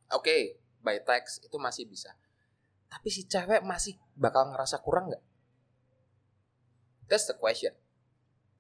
Oke, 0.09 0.57
by 0.81 0.97
text 1.05 1.45
itu 1.45 1.57
masih 1.61 1.85
bisa. 1.85 2.17
Tapi 2.89 3.13
si 3.13 3.29
cewek 3.29 3.61
masih 3.61 4.01
bakal 4.17 4.49
ngerasa 4.49 4.81
kurang 4.81 5.13
nggak? 5.13 5.21
That's 7.13 7.29
the 7.29 7.37
question. 7.37 7.77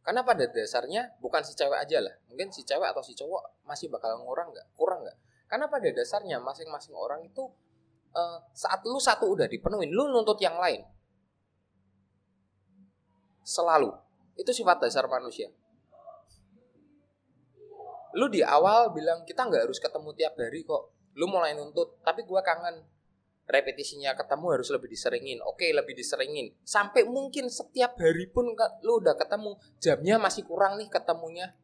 Karena 0.06 0.22
pada 0.22 0.46
dasarnya 0.46 1.18
bukan 1.18 1.42
si 1.42 1.58
cewek 1.58 1.82
aja 1.82 1.98
lah. 1.98 2.14
Mungkin 2.30 2.54
si 2.54 2.62
cewek 2.62 2.94
atau 2.94 3.02
si 3.02 3.18
cowok 3.18 3.66
masih 3.66 3.90
bakal 3.90 4.22
ngurang 4.22 4.54
nggak? 4.54 4.70
Kurang 4.78 5.02
nggak? 5.02 5.18
Karena 5.50 5.66
pada 5.66 5.90
dasarnya 5.90 6.38
masing-masing 6.38 6.94
orang 6.94 7.26
itu 7.26 7.42
eh, 8.14 8.38
saat 8.54 8.86
lu 8.86 9.02
satu 9.02 9.34
udah 9.34 9.50
dipenuhin, 9.50 9.90
lu 9.90 10.06
nuntut 10.06 10.38
yang 10.38 10.54
lain. 10.62 10.86
Selalu. 13.42 13.90
Itu 14.38 14.54
sifat 14.54 14.86
dasar 14.86 15.10
manusia. 15.10 15.50
Lu 18.14 18.30
di 18.30 18.46
awal 18.46 18.94
bilang 18.94 19.26
kita 19.26 19.42
nggak 19.42 19.66
harus 19.66 19.82
ketemu 19.82 20.14
tiap 20.14 20.38
hari 20.38 20.62
kok 20.62 20.94
lu 21.16 21.24
mulai 21.24 21.56
nuntut 21.56 21.96
tapi 22.04 22.22
gua 22.28 22.44
kangen 22.44 22.84
repetisinya 23.46 24.18
ketemu 24.18 24.58
harus 24.58 24.68
lebih 24.74 24.90
diseringin. 24.90 25.38
Oke 25.46 25.70
lebih 25.70 25.94
diseringin. 25.94 26.52
Sampai 26.66 27.06
mungkin 27.06 27.46
setiap 27.46 27.94
hari 27.98 28.26
pun 28.30 28.50
lu 28.82 28.92
udah 28.98 29.14
ketemu 29.14 29.54
jamnya 29.78 30.18
masih 30.18 30.42
kurang 30.42 30.76
nih 30.82 30.90
ketemunya. 30.90 31.54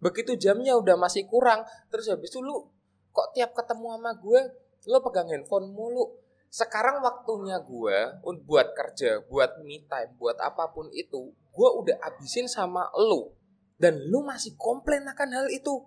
Begitu 0.00 0.40
jamnya 0.40 0.74
udah 0.80 0.96
masih 0.96 1.28
kurang 1.28 1.68
terus 1.92 2.08
habis 2.08 2.32
itu 2.32 2.40
lu 2.40 2.68
kok 3.12 3.34
tiap 3.36 3.52
ketemu 3.52 3.98
sama 3.98 4.12
gue 4.16 4.40
lu 4.88 4.98
pegang 5.04 5.28
handphone 5.28 5.68
mulu. 5.68 6.16
Sekarang 6.48 7.04
waktunya 7.04 7.60
gue 7.60 8.24
buat 8.48 8.72
kerja 8.72 9.20
buat 9.28 9.60
me 9.60 9.84
time 9.84 10.16
buat 10.16 10.40
apa 10.40 10.72
pun 10.72 10.88
itu 10.96 11.36
gue 11.36 11.68
udah 11.84 11.96
abisin 12.08 12.48
sama 12.48 12.88
lu. 12.96 13.36
Dan 13.78 13.94
lu 14.10 14.26
masih 14.26 14.58
komplain 14.58 15.06
akan 15.06 15.28
hal 15.38 15.46
itu. 15.54 15.86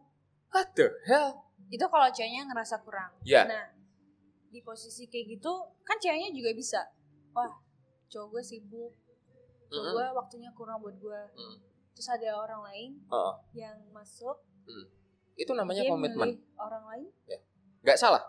What 0.53 0.77
the 0.77 0.95
hell? 1.07 1.43
Itu 1.71 1.88
kalau 1.88 2.07
ceweknya 2.12 2.48
ngerasa 2.48 2.83
kurang. 2.83 3.12
ya 3.24 3.48
Nah, 3.48 3.80
di 4.51 4.60
posisi 4.62 5.08
kayak 5.08 5.39
gitu, 5.39 5.53
kan 5.88 5.96
ceweknya 5.98 6.29
juga 6.36 6.51
bisa. 6.51 6.81
Wah, 7.31 7.55
cowok 8.12 8.27
gue 8.38 8.43
sibuk. 8.43 8.91
Cowok 9.72 9.88
gue 9.96 10.05
waktunya 10.13 10.51
kurang 10.51 10.84
buat 10.84 11.00
gue. 11.00 11.22
Mm. 11.39 11.58
Terus 11.96 12.08
ada 12.12 12.29
orang 12.36 12.62
lain 12.67 12.91
Heeh. 13.08 13.36
yang 13.63 13.77
masuk, 13.96 14.36
itu 15.41 15.51
namanya 15.58 15.81
dia 15.81 15.91
komitmen 15.91 16.29
orang 16.60 16.84
lain. 16.86 17.08
nggak 17.81 17.98
salah 17.98 18.22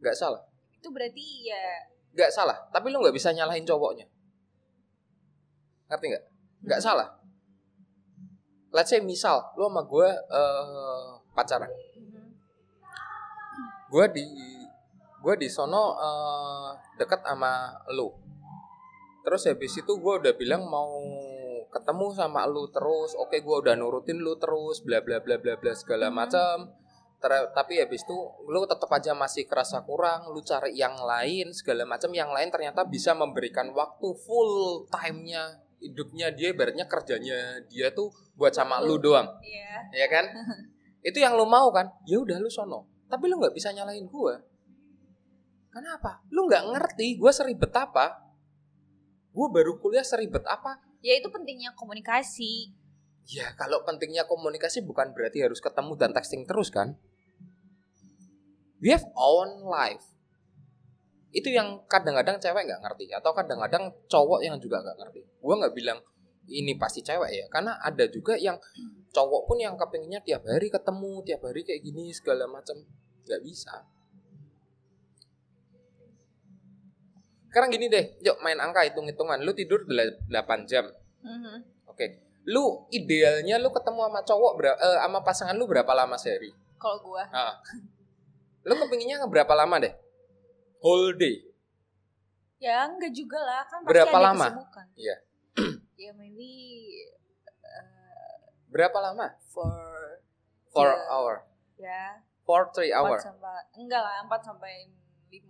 nggak 0.00 0.16
salah 0.16 0.40
Itu 0.80 0.88
berarti 0.88 1.48
ya 1.48 1.60
nggak 2.16 2.30
salah 2.32 2.56
tapi 2.72 2.88
lu 2.88 3.04
nggak 3.04 3.12
bisa 3.16 3.36
nyalahin 3.36 3.68
cowoknya 3.68 4.08
ngerti 5.92 6.06
nggak 6.08 6.24
nggak 6.64 6.80
Hmm. 6.80 6.88
salah 6.88 7.08
let's 8.72 8.88
say 8.88 9.00
misal 9.04 9.52
lu 9.60 9.68
sama 9.68 9.84
gue 9.84 10.08
eh, 10.08 11.08
pacaran 11.36 11.68
mhm. 12.00 12.32
gue 13.92 14.04
di 14.16 14.24
gue 15.24 15.34
di 15.40 15.48
sono 15.48 15.96
eh, 15.96 16.68
deket 17.00 17.24
sama 17.24 17.72
lu. 17.96 18.12
Terus 19.24 19.48
habis 19.48 19.72
itu 19.72 19.92
gue 19.96 20.14
udah 20.20 20.34
bilang 20.36 20.68
mau 20.68 20.92
ketemu 21.72 22.12
sama 22.12 22.44
lu 22.44 22.68
terus. 22.68 23.16
Oke 23.16 23.40
gue 23.40 23.56
udah 23.56 23.72
nurutin 23.74 24.20
lu 24.20 24.36
terus 24.36 24.84
bla 24.84 25.00
bla 25.00 25.24
bla 25.24 25.40
bla 25.40 25.56
bla 25.56 25.72
segala 25.72 26.12
Mhm. 26.12 26.14
macam 26.14 26.56
tapi 27.24 27.80
habis 27.80 28.04
itu 28.04 28.12
lu 28.44 28.68
tetap 28.68 28.92
aja 28.92 29.16
masih 29.16 29.48
kerasa 29.48 29.80
kurang 29.80 30.28
lu 30.28 30.44
cari 30.44 30.76
yang 30.76 30.92
lain 30.92 31.56
segala 31.56 31.88
macam 31.88 32.12
yang 32.12 32.28
lain 32.28 32.52
ternyata 32.52 32.84
bisa 32.84 33.16
memberikan 33.16 33.72
waktu 33.72 34.12
full 34.28 34.84
time-nya 34.92 35.56
hidupnya 35.80 36.36
dia 36.36 36.52
ibaratnya 36.52 36.84
kerjanya 36.84 37.64
dia 37.64 37.88
tuh 37.96 38.12
buat 38.36 38.52
sama 38.52 38.84
lu 38.84 39.00
doang. 39.00 39.24
Iya. 39.40 40.04
ya 40.04 40.06
kan? 40.12 40.28
Itu 41.08 41.16
yang 41.16 41.32
lu 41.40 41.48
mau 41.48 41.72
kan? 41.72 41.88
Ya 42.04 42.20
udah 42.20 42.36
lu 42.36 42.52
sono. 42.52 42.84
Tapi 43.08 43.24
lu 43.32 43.40
nggak 43.40 43.56
bisa 43.56 43.72
nyalahin 43.72 44.04
gua 44.04 44.36
kenapa? 45.74 46.22
Lu 46.30 46.46
nggak 46.46 46.70
ngerti 46.70 47.18
gua 47.18 47.34
seribet 47.34 47.74
apa? 47.74 48.22
Gua 49.34 49.50
baru 49.50 49.82
kuliah 49.82 50.06
seribet 50.06 50.46
apa? 50.46 50.78
Ya 51.02 51.18
itu 51.18 51.26
pentingnya 51.28 51.74
komunikasi. 51.74 52.70
ya 53.24 53.56
kalau 53.56 53.80
pentingnya 53.88 54.28
komunikasi 54.28 54.84
bukan 54.84 55.16
berarti 55.16 55.40
harus 55.40 55.56
ketemu 55.56 55.96
dan 55.96 56.12
texting 56.12 56.44
terus 56.46 56.68
kan? 56.70 56.94
We 58.78 58.92
have 58.92 59.08
own 59.16 59.64
life. 59.64 60.04
Itu 61.32 61.50
yang 61.50 61.82
kadang-kadang 61.88 62.36
cewek 62.38 62.68
nggak 62.68 62.84
ngerti 62.84 63.10
atau 63.10 63.32
kadang-kadang 63.32 63.90
cowok 64.06 64.44
yang 64.44 64.60
juga 64.60 64.84
nggak 64.84 64.96
ngerti. 65.02 65.20
Gua 65.40 65.56
nggak 65.58 65.74
bilang 65.74 65.98
ini 66.44 66.76
pasti 66.76 67.00
cewek 67.00 67.32
ya 67.32 67.46
karena 67.48 67.80
ada 67.80 68.04
juga 68.12 68.36
yang 68.36 68.60
cowok 69.10 69.48
pun 69.48 69.56
yang 69.56 69.80
kepinginnya 69.80 70.20
tiap 70.20 70.44
hari 70.44 70.68
ketemu 70.68 71.24
tiap 71.24 71.40
hari 71.48 71.64
kayak 71.64 71.80
gini 71.80 72.12
segala 72.12 72.44
macam. 72.44 72.76
Nggak 73.24 73.40
bisa 73.40 73.93
sekarang 77.54 77.70
gini 77.70 77.86
deh 77.86 78.18
yuk 78.18 78.42
main 78.42 78.58
angka 78.58 78.82
hitung-hitungan. 78.82 79.38
Lu 79.40 79.54
tidur 79.54 79.86
8 79.86 80.26
jam. 80.66 80.90
Mhm. 81.22 81.86
oke 81.86 82.06
lu 82.44 82.84
idealnya 82.90 83.56
lu 83.56 83.70
ketemu 83.70 84.04
sama 84.04 84.20
cowok 84.20 84.52
berapa 84.58 84.76
sama 84.76 85.18
pasangan 85.22 85.54
lu 85.54 85.64
berapa 85.64 85.88
lama 85.94 86.18
sehari 86.18 86.50
Kalau 86.76 87.00
gue, 87.00 87.22
ah. 87.32 87.56
lu 88.60 88.74
kepinginnya 88.76 89.22
berapa 89.24 89.54
lama 89.54 89.80
deh? 89.80 89.94
Whole 90.84 91.16
day. 91.16 91.40
Ya 92.60 92.84
enggak 92.84 93.16
juga 93.16 93.40
lah. 93.40 93.64
Kan 93.64 93.80
pasti 93.80 93.88
Berapa 93.88 94.16
ada 94.20 94.24
lama? 94.28 94.46
kesibukan. 94.52 94.86
Iya. 94.92 95.16
ya 96.04 96.10
maybe 96.12 96.50
uh, 97.62 98.36
berapa 98.68 98.98
lama? 99.00 99.32
for 99.48 99.72
four 100.68 100.90
Iya. 100.90 101.08
hour. 101.08 101.34
Ya. 101.80 102.04
For 102.44 102.68
three 102.76 102.92
4 102.92 103.00
hour. 103.00 103.16
sampai 103.16 103.56
enggak 103.80 104.02
lah 104.04 104.20
4 104.28 104.44
sampai 104.44 104.92
5 105.32 105.40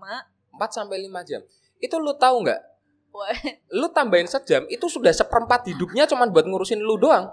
4 0.55 0.71
sampai 0.71 0.97
5 1.03 1.27
jam 1.27 1.43
itu 1.85 1.97
lu 2.01 2.17
tahu 2.17 2.49
nggak? 2.49 2.75
Lu 3.79 3.87
tambahin 3.95 4.27
sejam 4.27 4.67
itu 4.67 4.91
sudah 4.91 5.15
seperempat 5.15 5.71
hidupnya 5.71 6.09
cuman 6.11 6.35
buat 6.35 6.49
ngurusin 6.51 6.83
lu 6.83 6.99
doang. 6.99 7.31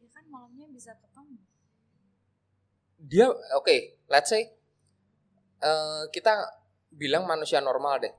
Ya 0.00 0.08
kan 0.08 0.24
malamnya 0.32 0.66
bisa 0.72 0.96
ketemu. 0.96 1.36
Dia 3.04 3.28
oke 3.60 3.76
let's 4.08 4.32
say 4.32 4.48
eh, 5.60 6.02
kita 6.08 6.32
bilang 6.88 7.28
manusia 7.28 7.60
normal 7.60 8.00
deh. 8.00 8.14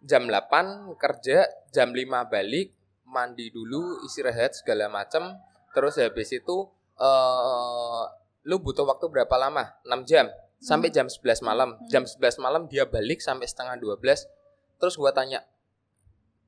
Jam 0.00 0.24
8 0.24 0.96
kerja 0.96 1.44
jam 1.68 1.92
5 1.92 2.32
balik 2.32 2.72
mandi 3.04 3.52
dulu 3.52 4.00
istirahat 4.08 4.56
segala 4.56 4.88
macem. 4.88 5.36
Terus 5.76 6.00
habis 6.00 6.32
itu 6.32 6.56
eh 6.96 8.04
lu 8.48 8.56
butuh 8.56 8.88
waktu 8.88 9.04
berapa 9.12 9.36
lama? 9.36 9.76
6 9.84 10.08
jam. 10.08 10.32
Sampai 10.60 10.88
jam 10.88 11.08
11 11.12 11.44
malam. 11.44 11.76
Hmm. 11.76 11.88
jam 11.92 12.04
11 12.08 12.40
malam 12.40 12.64
dia 12.72 12.88
balik 12.88 13.20
sampai 13.20 13.44
setengah 13.44 13.76
12 13.76 14.39
terus 14.80 14.96
gua 14.96 15.12
tanya 15.12 15.44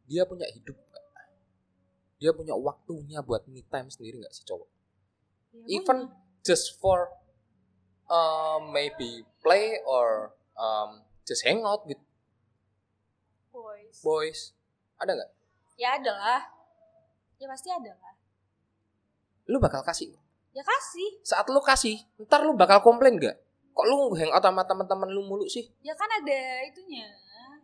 dia 0.08 0.24
punya 0.24 0.48
hidup 0.48 0.74
nggak? 0.74 1.04
dia 2.22 2.30
punya 2.30 2.54
waktunya 2.54 3.18
buat 3.18 3.50
me 3.50 3.66
time 3.66 3.90
sendiri 3.90 4.22
nggak 4.22 4.30
sih 4.30 4.46
cowok? 4.46 4.70
Ya, 5.52 5.82
even 5.82 6.06
mana? 6.06 6.14
just 6.46 6.78
for 6.78 7.10
um, 8.06 8.70
maybe 8.70 9.26
play 9.42 9.82
or 9.82 10.30
um, 10.54 11.02
just 11.26 11.42
hang 11.42 11.66
out 11.66 11.82
with 11.82 11.98
boys. 13.50 13.98
boys. 14.06 14.40
Ada 15.02 15.18
nggak? 15.18 15.30
Ya 15.82 15.98
ada 15.98 16.12
lah. 16.14 16.42
Ya 17.42 17.50
pasti 17.50 17.74
ada 17.74 17.90
lah. 17.90 18.14
Lu 19.50 19.58
bakal 19.58 19.82
kasih 19.82 20.14
ya 20.54 20.62
kasih. 20.62 21.10
Saat 21.26 21.50
lu 21.50 21.58
kasih 21.58 22.06
ntar 22.22 22.46
lu 22.46 22.54
bakal 22.54 22.78
komplain 22.86 23.18
nggak? 23.18 23.34
Kok 23.74 23.86
lu 23.88 24.14
hang 24.14 24.30
out 24.30 24.44
sama 24.46 24.62
teman-teman 24.62 25.10
lu 25.10 25.26
mulu 25.26 25.48
sih? 25.50 25.66
Ya 25.82 25.96
kan 25.98 26.06
ada 26.06 26.62
itunya 26.70 27.08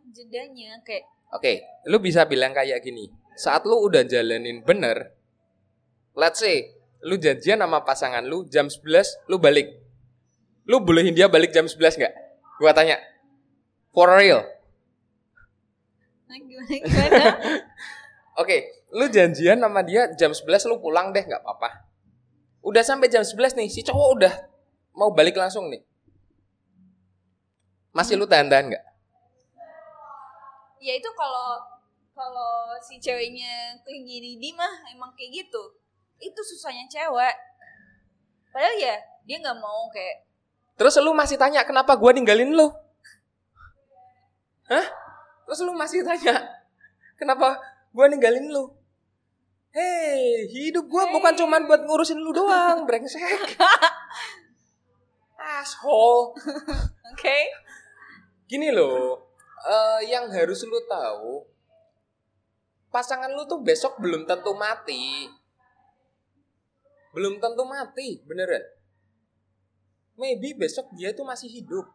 jedanya 0.09 0.77
kayak 0.81 1.05
oke 1.33 1.53
lu 1.89 1.97
bisa 2.01 2.25
bilang 2.25 2.51
kayak 2.51 2.81
gini 2.81 3.09
saat 3.37 3.63
lu 3.63 3.77
udah 3.85 4.03
jalanin 4.03 4.65
bener 4.65 5.13
let's 6.17 6.41
say 6.41 6.73
lu 7.05 7.15
janjian 7.15 7.61
sama 7.61 7.85
pasangan 7.85 8.25
lu 8.25 8.43
jam 8.49 8.67
11 8.67 9.29
lu 9.31 9.39
balik 9.39 9.69
lu 10.67 10.83
bolehin 10.83 11.15
dia 11.15 11.31
balik 11.31 11.55
jam 11.55 11.69
11 11.69 11.99
nggak 11.99 12.13
gua 12.59 12.71
tanya 12.75 12.99
for 13.93 14.11
real 14.11 14.43
Nah, 16.29 16.37
gimana 16.37 16.75
gimana? 16.77 17.25
Oke, 18.45 18.85
lu 18.93 19.09
janjian 19.09 19.57
sama 19.57 19.81
dia 19.81 20.13
jam 20.13 20.29
11 20.29 20.69
lu 20.69 20.77
pulang 20.77 21.09
deh 21.09 21.25
nggak 21.25 21.41
apa-apa. 21.41 21.89
Udah 22.61 22.85
sampai 22.85 23.09
jam 23.09 23.25
11 23.25 23.57
nih, 23.57 23.65
si 23.65 23.81
cowok 23.81 24.09
udah 24.13 24.33
mau 24.93 25.09
balik 25.09 25.41
langsung 25.41 25.73
nih. 25.73 25.81
Masih 27.89 28.13
lu 28.13 28.29
tahan-tahan 28.29 28.69
nggak? 28.69 28.83
Ya 30.79 30.93
itu 30.95 31.09
kalau 31.15 31.59
kalau 32.15 32.75
si 32.83 32.99
ceweknya 32.99 33.79
clingy 33.83 34.19
needy 34.19 34.51
mah 34.55 34.83
emang 34.91 35.11
kayak 35.15 35.43
gitu. 35.43 35.63
Itu 36.19 36.39
susahnya 36.43 36.87
cewek. 36.91 37.35
Padahal 38.51 38.75
ya 38.75 38.95
dia 39.23 39.37
nggak 39.39 39.59
mau 39.61 39.87
kayak 39.93 40.25
Terus 40.79 40.95
lu 41.03 41.11
masih 41.11 41.35
tanya 41.35 41.67
kenapa 41.67 41.95
gua 41.99 42.15
ninggalin 42.15 42.55
lu? 42.55 42.71
Hah? 44.71 44.87
Terus 45.43 45.59
lu 45.67 45.75
masih 45.75 46.07
tanya 46.07 46.39
kenapa 47.19 47.59
gua 47.91 48.07
ninggalin 48.07 48.47
lu? 48.47 48.71
Hei, 49.69 50.49
hidup 50.49 50.89
gua 50.89 51.11
bukan 51.13 51.35
Hey. 51.35 51.39
cuman 51.45 51.61
buat 51.69 51.83
ngurusin 51.85 52.17
lu 52.17 52.33
doang, 52.33 52.89
brengsek. 52.89 53.21
Asshole. 55.59 56.33
oke. 57.13 57.39
Gini 58.49 58.73
loh, 58.73 59.28
eh, 59.65 60.01
yang 60.11 60.31
harus 60.31 60.63
lu 60.63 60.79
tahu, 60.87 61.43
pasangan 62.93 63.31
lu 63.33 63.45
tuh 63.45 63.61
besok 63.61 63.97
belum 63.99 64.25
tentu 64.25 64.53
mati. 64.55 65.29
Belum 67.09 67.41
tentu 67.41 67.65
mati, 67.65 68.21
beneran. 68.25 68.61
Maybe 70.19 70.53
besok 70.53 70.91
dia 70.93 71.15
tuh 71.15 71.25
masih 71.25 71.49
hidup. 71.49 71.87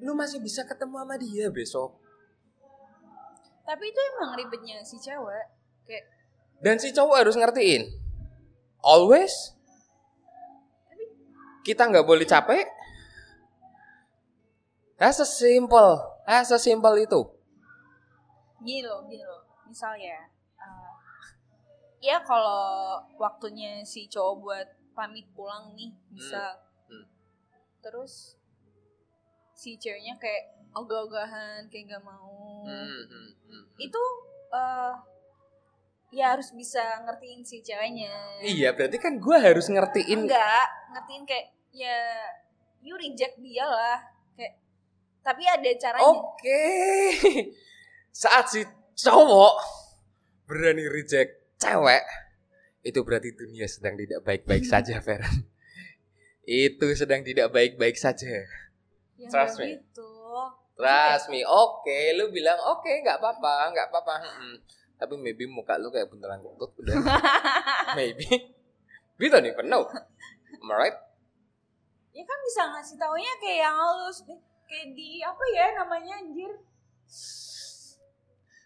Lu 0.00 0.14
masih 0.14 0.40
bisa 0.40 0.62
ketemu 0.64 1.02
sama 1.02 1.16
dia 1.20 1.50
besok. 1.50 1.98
Tapi 3.64 3.84
itu 3.90 4.00
emang 4.14 4.36
ribetnya 4.36 4.78
si 4.84 5.00
cewek. 5.00 5.46
Kayak 5.88 6.04
Dan 6.60 6.76
si 6.80 6.92
cowok 6.92 7.16
harus 7.18 7.36
ngertiin. 7.36 7.92
Always. 8.84 9.52
Kita 11.64 11.88
nggak 11.88 12.04
boleh 12.04 12.28
capek. 12.28 12.68
That's 15.00 15.18
a 15.20 15.28
simple. 15.28 16.13
That's 16.24 16.50
a 16.50 16.58
simple 16.58 16.96
itu. 16.96 17.20
gini 18.64 18.80
loh, 18.80 19.04
gini 19.04 19.20
loh. 19.20 19.44
Misalnya, 19.68 20.24
uh, 20.56 20.96
ya 22.00 22.16
kalau 22.24 22.96
waktunya 23.20 23.84
si 23.84 24.08
cowok 24.08 24.34
buat 24.40 24.68
pamit 24.96 25.28
pulang 25.36 25.76
nih, 25.76 25.92
bisa. 26.08 26.64
Hmm. 26.88 27.04
Terus 27.84 28.40
si 29.52 29.76
ceweknya 29.76 30.16
kayak 30.16 30.64
ogah-ogahan, 30.72 31.68
kayak 31.68 31.92
gak 31.92 32.04
mau. 32.08 32.64
Hmm, 32.64 33.04
hmm, 33.04 33.30
hmm. 33.52 33.64
Itu 33.76 34.02
uh, 34.48 34.96
ya 36.14 36.32
harus 36.32 36.54
bisa 36.56 36.82
ngertiin 37.04 37.44
si 37.44 37.60
ceweknya. 37.60 38.40
Iya, 38.40 38.72
berarti 38.72 38.96
kan 38.96 39.20
gue 39.20 39.36
harus 39.36 39.66
ngertiin. 39.68 40.24
Enggak, 40.24 40.68
ngertiin 40.94 41.24
kayak 41.28 41.46
ya 41.74 42.00
you 42.80 42.94
reject 42.94 43.36
dia 43.42 43.66
lah. 43.66 44.13
Tapi 45.24 45.42
ada 45.48 45.70
caranya. 45.80 46.04
Oke. 46.04 46.64
Saat 48.12 48.52
si 48.52 48.60
cowok 49.00 49.56
berani 50.44 50.84
reject 50.84 51.56
cewek, 51.56 52.04
itu 52.84 53.00
berarti 53.00 53.32
dunia 53.32 53.64
sedang 53.64 53.96
tidak 53.96 54.20
baik-baik 54.20 54.68
saja, 54.68 55.00
Feren. 55.06 55.48
Itu 56.44 56.92
sedang 56.92 57.24
tidak 57.24 57.48
baik-baik 57.56 57.96
saja. 57.96 58.44
Ya 59.16 59.28
trust 59.32 59.56
me. 59.56 59.80
gitu. 59.80 60.12
Trust 60.76 61.32
me. 61.32 61.40
Oke, 61.48 62.12
lu 62.20 62.28
bilang 62.28 62.60
oke, 62.60 62.92
nggak 63.00 63.16
apa-apa, 63.16 63.72
nggak 63.72 63.88
apa-apa. 63.88 64.14
Mm-mm. 64.28 64.54
Tapi 65.00 65.14
maybe 65.16 65.48
muka 65.48 65.80
lu 65.80 65.88
kayak 65.88 66.12
beneran 66.12 66.44
kentut 66.44 66.76
udah. 66.84 67.00
maybe. 67.98 68.28
We 69.16 69.32
don't 69.32 69.48
even 69.48 69.72
know. 69.72 69.88
Am 70.60 70.68
I 70.68 70.76
right? 70.76 70.98
ya 72.14 72.22
kan 72.22 72.38
bisa 72.46 72.62
ngasih 72.70 72.94
taunya 72.94 73.32
kayak 73.42 73.66
yang 73.66 73.74
halus 73.74 74.22
kayak 74.68 74.96
di 74.96 75.20
apa 75.20 75.44
ya 75.54 75.66
namanya 75.78 76.12
anjir? 76.20 76.52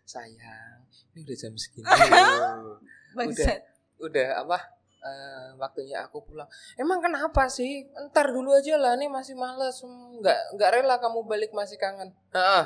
Sayang, 0.09 0.89
ini 1.13 1.21
udah 1.23 1.37
jam 1.37 1.55
segini. 1.55 1.85
loh. 1.91 2.81
bangsat. 3.13 3.61
udah 3.99 4.47
apa 4.47 4.59
eh, 5.03 5.49
waktunya 5.59 6.01
aku 6.07 6.23
pulang. 6.25 6.49
Emang 6.79 7.03
kenapa 7.03 7.51
sih? 7.51 7.85
Ntar 8.09 8.31
dulu 8.31 8.55
aja 8.55 8.79
lah 8.79 8.95
nih 8.97 9.11
masih 9.11 9.35
males. 9.37 9.83
Nggak 9.85 10.41
nggak 10.57 10.71
rela 10.81 10.97
kamu 11.03 11.27
balik 11.29 11.51
masih 11.53 11.77
kangen. 11.77 12.15
Heeh, 12.33 12.65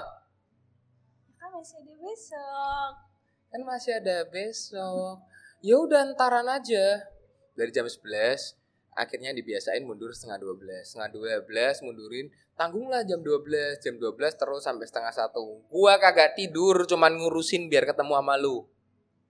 kan 1.40 1.50
masih 1.50 1.76
ada 1.82 1.94
besok. 1.98 2.92
Kan 3.50 3.62
masih 3.66 3.92
ada 3.98 4.16
besok. 4.28 5.16
Ya 5.64 5.76
udah 5.80 6.14
ntaran 6.14 6.46
aja. 6.46 7.10
Dari 7.52 7.70
jam 7.74 7.84
11 7.84 8.61
akhirnya 8.92 9.32
dibiasain 9.32 9.80
mundur 9.88 10.12
setengah 10.12 10.44
12 10.44 10.84
setengah 10.84 11.08
12 11.48 11.84
mundurin 11.88 12.28
tanggunglah 12.52 13.00
jam 13.08 13.24
12 13.24 13.80
jam 13.80 13.94
12 13.96 14.12
terus 14.36 14.62
sampai 14.62 14.84
setengah 14.84 15.12
satu. 15.12 15.64
Gua 15.72 15.96
kagak 15.96 16.36
tidur 16.36 16.84
cuman 16.84 17.16
ngurusin 17.16 17.72
biar 17.72 17.88
ketemu 17.88 18.12
sama 18.20 18.36
lu. 18.36 18.68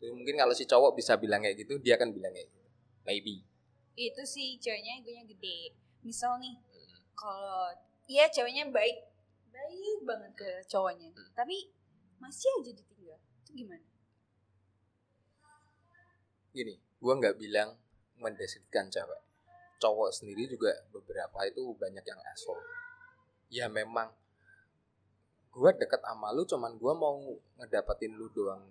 Jadi 0.02 0.10
mungkin 0.10 0.34
kalau 0.34 0.54
si 0.54 0.66
cowok 0.66 0.98
bisa 0.98 1.14
bilang 1.14 1.46
kayak 1.46 1.62
gitu 1.62 1.78
dia 1.78 1.94
akan 1.94 2.10
bilang 2.10 2.34
kayak 2.34 2.50
gitu. 2.50 2.62
Maybe. 3.06 3.34
Itu 3.94 4.22
sih 4.26 4.58
ceweknya 4.58 4.98
egonya 4.98 5.24
gede. 5.30 5.78
Misal 6.02 6.42
nih 6.42 6.58
kalau 7.14 7.70
iya 8.10 8.26
ceweknya 8.26 8.66
baik 8.74 8.98
baik 9.54 9.98
banget 10.02 10.32
ke 10.34 10.50
cowoknya. 10.66 11.14
Hmm. 11.14 11.30
tapi 11.38 11.70
masih 12.18 12.50
aja 12.62 12.70
ditinggal. 12.74 13.18
Itu 13.46 13.50
gimana? 13.54 13.86
Gini 16.50 16.74
gua 16.98 17.14
nggak 17.18 17.38
bilang 17.38 17.78
mendeskripsikan 18.18 18.90
cewek 18.90 19.21
cowok 19.82 20.14
sendiri 20.14 20.46
juga 20.46 20.70
beberapa 20.94 21.42
itu 21.42 21.74
banyak 21.74 22.04
yang 22.06 22.20
asshole. 22.30 22.62
Ya 23.50 23.66
memang. 23.66 24.14
Gua 25.50 25.74
deket 25.74 26.00
sama 26.00 26.30
lu 26.30 26.46
cuman 26.46 26.78
gua 26.78 26.94
mau 26.94 27.18
ngedapetin 27.58 28.14
lu 28.14 28.30
doang. 28.30 28.62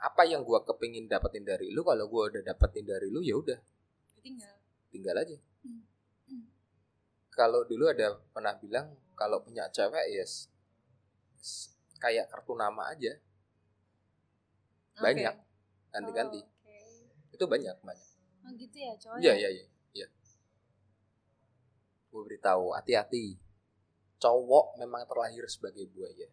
Apa 0.00 0.24
yang 0.24 0.42
gua 0.42 0.64
kepingin 0.64 1.04
dapetin 1.06 1.44
dari 1.44 1.68
lu 1.68 1.84
kalau 1.84 2.08
gua 2.08 2.26
udah 2.26 2.40
dapetin 2.40 2.82
dari 2.82 3.06
lu 3.06 3.20
ya 3.20 3.36
udah. 3.36 3.60
Ditinggal 4.16 4.54
tinggal 4.90 5.16
aja. 5.16 5.36
Hmm. 5.62 5.84
Hmm. 6.26 6.44
kalau 7.30 7.62
dulu 7.62 7.86
ada 7.86 8.18
pernah 8.34 8.56
bilang 8.56 8.90
kalau 9.14 9.38
punya 9.38 9.70
cewek 9.70 10.02
ya 10.10 10.24
s- 10.24 10.50
s- 11.38 11.70
kayak 11.96 12.26
kartu 12.26 12.52
nama 12.52 12.90
aja. 12.90 13.14
Banyak. 14.96 15.34
Ganti-ganti. 15.90 16.40
Oh, 16.42 16.46
oke. 16.46 16.78
itu 17.30 17.44
banyak 17.46 17.76
banyak. 17.80 18.08
Oh 18.40 18.50
gitu 18.52 18.76
ya 18.76 18.92
cowok 18.96 19.16
Iya 19.20 19.32
iya 19.36 19.48
iya. 19.52 19.66
Gue 22.10 22.22
beritahu 22.26 22.74
hati-hati. 22.74 23.38
Cowok 24.20 24.76
memang 24.82 25.06
terlahir 25.06 25.46
sebagai 25.46 25.86
buaya. 25.88 26.28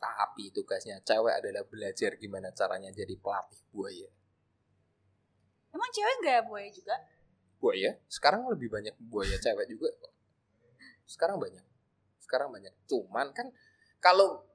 Tapi 0.00 0.48
tugasnya 0.54 1.02
cewek 1.04 1.44
adalah 1.44 1.66
belajar 1.68 2.16
gimana 2.16 2.48
caranya 2.56 2.88
jadi 2.88 3.12
pelatih 3.20 3.60
buaya. 3.68 4.08
emang 5.70 5.90
cewek 5.94 6.14
nggak 6.24 6.50
buaya 6.50 6.66
juga 6.72 6.96
Buaya? 7.60 7.92
Sekarang 8.08 8.48
lebih 8.48 8.72
banyak 8.72 8.96
buaya 8.96 9.36
cewek 9.36 9.68
juga 9.68 9.92
kok. 10.00 10.12
Sekarang 11.04 11.36
banyak. 11.36 11.60
Sekarang 12.16 12.48
banyak. 12.48 12.72
Cuman 12.88 13.36
kan 13.36 13.52
kalau 14.00 14.48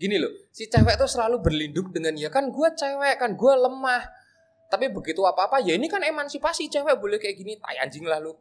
gini 0.00 0.16
loh, 0.16 0.32
si 0.48 0.66
cewek 0.66 0.96
tuh 0.96 1.06
selalu 1.06 1.44
berlindung 1.44 1.92
dengan 1.92 2.16
ya 2.16 2.32
kan 2.32 2.48
gue 2.48 2.68
cewek 2.72 3.20
kan 3.20 3.36
gue 3.36 3.52
lemah. 3.52 4.02
Tapi 4.72 4.88
begitu 4.88 5.20
apa-apa 5.28 5.60
ya 5.60 5.76
ini 5.76 5.84
kan 5.92 6.00
emansipasi 6.00 6.72
cewek 6.72 6.96
boleh 6.96 7.20
kayak 7.20 7.36
gini. 7.36 7.60
Tai 7.60 7.76
anjing 7.76 8.08
lah 8.08 8.16
lu. 8.16 8.32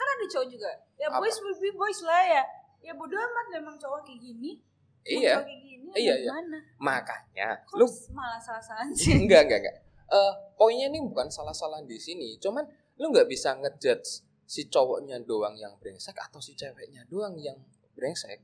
Kan 0.00 0.06
ada 0.16 0.24
cowok 0.24 0.46
juga 0.48 0.70
ya 0.96 1.12
Apa? 1.12 1.20
boys 1.20 1.36
will 1.44 1.58
be 1.60 1.70
boys 1.76 2.00
lah 2.00 2.24
ya 2.24 2.42
ya 2.80 2.92
bodo 2.96 3.12
amat 3.12 3.46
emang 3.60 3.76
cowok 3.76 4.08
kayak 4.08 4.20
gini 4.24 4.64
Iya. 5.04 5.40
kayak 5.40 5.60
gini 5.64 5.88
Iya, 5.96 6.14
iya. 6.22 6.30
Makanya 6.78 7.48
kok 7.66 7.74
lu 7.74 7.86
malah 8.14 8.38
salah-salahan 8.38 8.94
sih 8.94 9.16
enggak 9.26 9.48
enggak 9.48 9.58
enggak. 9.64 9.76
Eh 10.10 10.32
poinnya 10.54 10.86
ini 10.86 11.02
bukan 11.02 11.26
salah-salah 11.26 11.82
di 11.82 11.98
sini, 11.98 12.38
cuman 12.38 12.62
lu 13.00 13.10
nggak 13.10 13.26
bisa 13.26 13.58
ngejudge 13.58 14.22
si 14.46 14.70
cowoknya 14.70 15.18
doang 15.26 15.58
yang 15.58 15.74
brengsek 15.82 16.14
atau 16.14 16.38
si 16.38 16.54
ceweknya 16.54 17.06
doang 17.10 17.34
yang 17.42 17.58
brengsek. 17.98 18.38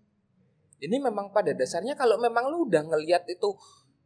Ini 0.83 0.97
memang 0.99 1.31
pada 1.31 1.55
dasarnya 1.55 1.95
kalau 1.95 2.19
memang 2.19 2.51
lu 2.51 2.67
udah 2.67 2.83
ngelihat 2.83 3.31
itu 3.31 3.55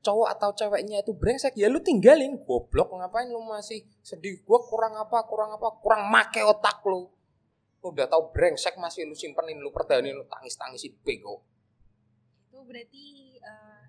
cowok 0.00 0.28
atau 0.36 0.50
ceweknya 0.56 1.04
itu 1.04 1.12
brengsek 1.12 1.56
ya 1.56 1.68
lu 1.68 1.80
tinggalin 1.80 2.40
goblok 2.44 2.88
ngapain 2.92 3.28
lu 3.28 3.44
masih 3.44 3.84
sedih 4.00 4.40
gua 4.48 4.60
kurang 4.64 4.96
apa 4.96 5.28
kurang 5.28 5.52
apa 5.52 5.76
kurang 5.80 6.08
make 6.08 6.40
otak 6.40 6.80
lu 6.88 7.04
Lu 7.80 7.96
udah 7.96 8.06
tahu 8.06 8.28
brengsek 8.36 8.76
masih 8.76 9.08
lu 9.08 9.16
simpenin 9.16 9.56
lu 9.56 9.72
pertahanin 9.72 10.12
lu 10.12 10.24
tangis 10.28 10.56
tangisin 10.56 10.92
bego 11.00 11.40
itu 12.50 12.58
berarti 12.66 13.06
eh, 13.40 13.82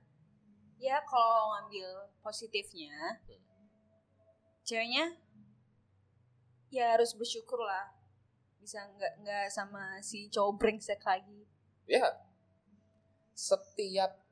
ya 0.80 1.04
kalau 1.04 1.51
ngambil 1.51 2.08
positifnya 2.23 3.19
ceweknya 4.63 5.19
ya 6.71 6.95
harus 6.95 7.12
bersyukur 7.19 7.60
lah 7.60 7.91
bisa 8.63 8.80
nggak 8.95 9.27
nggak 9.27 9.45
sama 9.51 9.99
si 9.99 10.32
cowok 10.32 10.56
brengsek 10.56 11.04
lagi 11.04 11.43
ya 11.84 12.06
setiap 13.36 14.23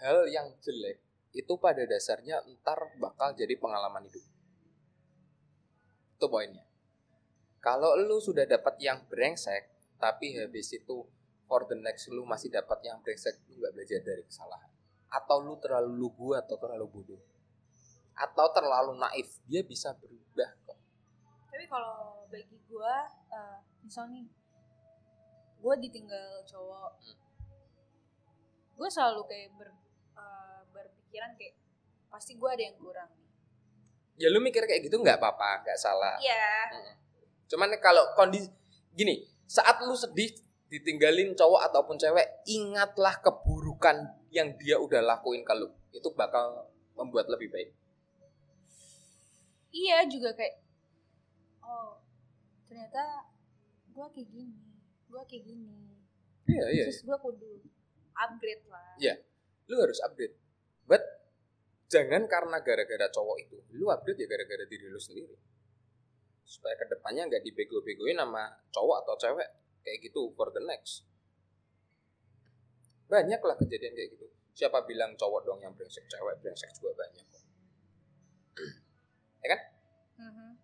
hal 0.00 0.24
yang 0.30 0.48
jelek 0.64 1.04
itu 1.34 1.52
pada 1.58 1.82
dasarnya 1.82 2.40
ntar 2.46 2.94
bakal 3.02 3.34
jadi 3.34 3.58
pengalaman 3.58 4.06
hidup. 4.06 4.22
Itu 6.14 6.26
poinnya. 6.30 6.63
Kalau 7.64 7.96
lu 7.96 8.20
sudah 8.20 8.44
dapat 8.44 8.76
yang 8.76 9.08
brengsek, 9.08 9.96
tapi 9.96 10.36
habis 10.36 10.68
itu 10.76 11.00
for 11.48 11.64
the 11.64 11.72
next 11.80 12.12
lu 12.12 12.28
masih 12.28 12.52
dapat 12.52 12.76
yang 12.84 13.00
brengsek, 13.00 13.40
lu 13.48 13.56
nggak 13.56 13.72
belajar 13.72 14.00
dari 14.04 14.20
kesalahan. 14.20 14.68
Atau 15.08 15.40
lu 15.40 15.56
terlalu 15.56 15.96
lugu 15.96 16.36
atau 16.36 16.60
terlalu 16.60 16.84
bodoh. 16.92 17.22
Atau 18.12 18.52
terlalu 18.52 19.00
naif, 19.00 19.40
dia 19.48 19.64
bisa 19.64 19.96
berubah 19.96 20.52
kok. 20.68 20.76
Tapi 21.48 21.64
kalau 21.64 22.28
bagi 22.28 22.60
gue, 22.68 22.94
uh, 23.32 23.58
misal 23.80 24.12
nih, 24.12 24.28
gue 25.64 25.74
ditinggal 25.88 26.44
cowok, 26.44 27.00
Hmm. 27.00 27.16
gue 28.76 28.88
selalu 28.92 29.24
kayak 29.24 29.56
ber, 29.56 29.72
uh, 30.20 30.60
berpikiran 30.68 31.32
kayak 31.40 31.56
pasti 32.12 32.36
gue 32.36 32.50
ada 32.52 32.60
yang 32.60 32.76
kurang. 32.76 33.08
Ya 34.20 34.28
lu 34.28 34.44
mikir 34.44 34.68
kayak 34.68 34.84
gitu 34.84 35.00
nggak 35.00 35.16
apa-apa, 35.16 35.64
nggak 35.64 35.80
salah. 35.80 36.20
Iya. 36.20 36.52
Mm. 36.76 37.03
Cuman 37.48 37.70
kalau 37.80 38.02
kondisi 38.16 38.48
gini, 38.94 39.24
saat 39.44 39.80
lu 39.84 39.94
sedih 39.94 40.32
ditinggalin 40.72 41.36
cowok 41.36 41.70
ataupun 41.70 41.96
cewek, 42.00 42.44
ingatlah 42.48 43.20
keburukan 43.20 44.10
yang 44.34 44.56
dia 44.58 44.80
udah 44.80 45.00
lakuin 45.04 45.46
ke 45.46 45.54
lu. 45.54 45.70
Itu 45.94 46.10
bakal 46.16 46.66
membuat 46.98 47.30
lebih 47.30 47.50
baik. 47.52 47.70
Iya 49.74 50.06
juga 50.06 50.30
kayak, 50.38 50.62
oh 51.66 51.98
ternyata 52.70 53.26
gue 53.90 54.06
kayak 54.14 54.28
gini, 54.30 54.58
gue 55.10 55.22
kayak 55.26 55.44
gini. 55.46 55.74
Iya, 56.46 56.64
iya. 56.70 56.84
Terus 56.86 57.02
gue 57.02 57.16
kudu 57.18 57.50
upgrade 58.14 58.64
lah. 58.70 58.94
Iya. 59.02 59.14
Lu 59.66 59.74
harus 59.82 59.98
upgrade. 60.02 60.34
But 60.86 61.02
jangan 61.90 62.30
karena 62.30 62.62
gara-gara 62.62 63.06
cowok 63.10 63.36
itu, 63.42 63.58
lu 63.74 63.90
upgrade 63.90 64.22
ya 64.22 64.26
gara-gara 64.30 64.64
diri 64.66 64.86
lu 64.86 65.00
sendiri. 65.02 65.34
Supaya 66.44 66.76
ke 66.76 66.86
depannya 66.92 67.26
nggak 67.26 67.42
dibego-begoin 67.42 68.20
sama 68.20 68.52
cowok 68.70 68.96
atau 69.04 69.14
cewek 69.16 69.48
kayak 69.80 69.98
gitu 70.04 70.32
for 70.36 70.52
the 70.52 70.62
next. 70.64 71.08
Banyak 73.08 73.40
lah 73.40 73.56
kejadian 73.56 73.92
kayak 73.96 74.10
gitu. 74.16 74.26
Siapa 74.54 74.86
bilang 74.86 75.18
cowok 75.18 75.42
dong 75.44 75.60
yang 75.60 75.74
brengsek, 75.74 76.06
cewek 76.06 76.38
brengsek 76.40 76.70
juga 76.78 77.04
banyak 77.04 77.24
kok. 77.28 77.44
Mhm. 80.14 80.56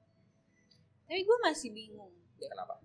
Tapi 1.10 1.20
gue 1.26 1.38
masih 1.42 1.74
bingung. 1.74 2.14
Kenapa? 2.38 2.78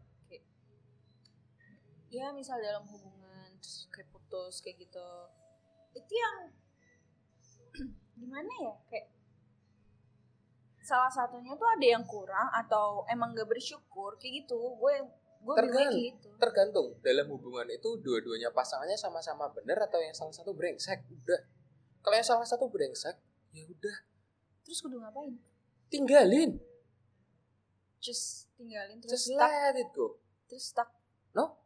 Ya 2.16 2.32
misal 2.32 2.64
dalam 2.64 2.88
hubungan 2.88 3.60
terus 3.60 3.92
kayak 3.92 4.08
putus 4.08 4.64
kayak 4.64 4.88
gitu, 4.88 5.10
itu 6.00 6.14
yang 6.16 6.36
gimana 8.22 8.48
ya 8.64 8.74
kayak 8.88 9.12
salah 10.86 11.10
satunya 11.10 11.58
tuh 11.58 11.66
ada 11.66 11.86
yang 11.98 12.06
kurang 12.06 12.46
atau 12.54 13.02
emang 13.10 13.34
gak 13.34 13.50
bersyukur 13.50 14.16
kayak 14.22 14.46
gitu. 14.46 14.78
Gue 14.78 14.94
gue 15.42 15.54
kayak 15.58 15.92
gitu. 15.94 16.30
Tergantung 16.38 16.98
dalam 17.02 17.26
hubungan 17.34 17.66
itu 17.70 17.98
dua-duanya 18.02 18.54
pasangannya 18.54 18.98
sama-sama 18.98 19.50
benar 19.50 19.82
atau 19.90 19.98
yang 19.98 20.14
salah 20.14 20.34
satu 20.34 20.54
brengsek. 20.54 21.02
Udah. 21.10 21.42
Kalau 22.02 22.16
yang 22.16 22.26
salah 22.26 22.46
satu 22.46 22.70
brengsek, 22.70 23.18
ya 23.50 23.66
udah 23.66 23.98
Terus 24.62 24.82
kudu 24.82 24.98
ngapain? 25.02 25.34
tinggalin. 25.90 26.58
Just 28.02 28.50
tinggalin 28.58 29.02
terus 29.02 29.26
Just 29.26 29.34
stuck, 29.34 29.50
let 29.50 29.78
it 29.78 29.90
go. 29.94 30.18
terus 30.46 30.70
stuck. 30.70 30.90
No? 31.34 31.58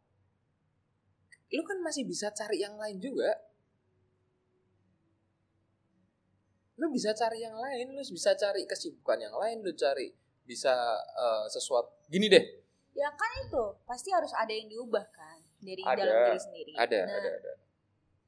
Lu 1.50 1.62
kan 1.64 1.80
masih 1.80 2.04
bisa 2.04 2.32
cari 2.32 2.60
yang 2.60 2.76
lain 2.76 2.96
juga. 2.96 3.32
Lu 6.80 6.88
bisa 6.88 7.12
cari 7.12 7.44
yang 7.44 7.54
lain, 7.54 7.92
lu 7.92 8.00
bisa 8.00 8.32
cari 8.32 8.64
kesibukan 8.64 9.20
yang 9.20 9.36
lain, 9.36 9.60
lu 9.60 9.72
cari 9.76 10.08
bisa 10.42 10.72
eh, 10.96 11.46
sesuatu. 11.46 11.92
Gini 12.08 12.26
deh, 12.26 12.44
Ya 12.90 13.06
kan 13.14 13.30
itu 13.38 13.64
pasti 13.86 14.10
harus 14.10 14.32
ada 14.34 14.50
yang 14.50 14.66
diubah 14.66 15.06
kan 15.12 15.38
dari 15.60 15.78
Ada, 15.84 16.00
dalam 16.02 16.14
diri 16.26 16.40
sendiri. 16.40 16.72
ada, 16.74 17.00
Nah, 17.06 17.16
ada, 17.16 17.30
ada. 17.38 17.52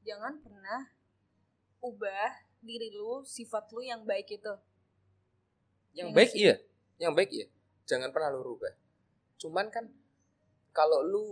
jangan 0.06 0.32
pernah 0.38 0.80
ubah 1.80 2.30
diri 2.62 2.94
lu, 2.94 3.26
sifat 3.26 3.72
lu 3.74 3.82
yang 3.82 4.06
baik 4.06 4.28
itu. 4.30 4.54
Yang 5.92 6.08
Ya 6.08 6.14
baik 6.14 6.30
sih? 6.30 6.38
iya, 6.46 6.54
yang 7.00 7.12
baik 7.12 7.30
iya. 7.32 7.46
Jangan 7.88 8.14
pernah 8.14 8.30
lu 8.30 8.44
rubah. 8.46 8.70
Cuman 9.36 9.66
kan 9.68 9.90
kalau 10.70 11.02
lu 11.02 11.26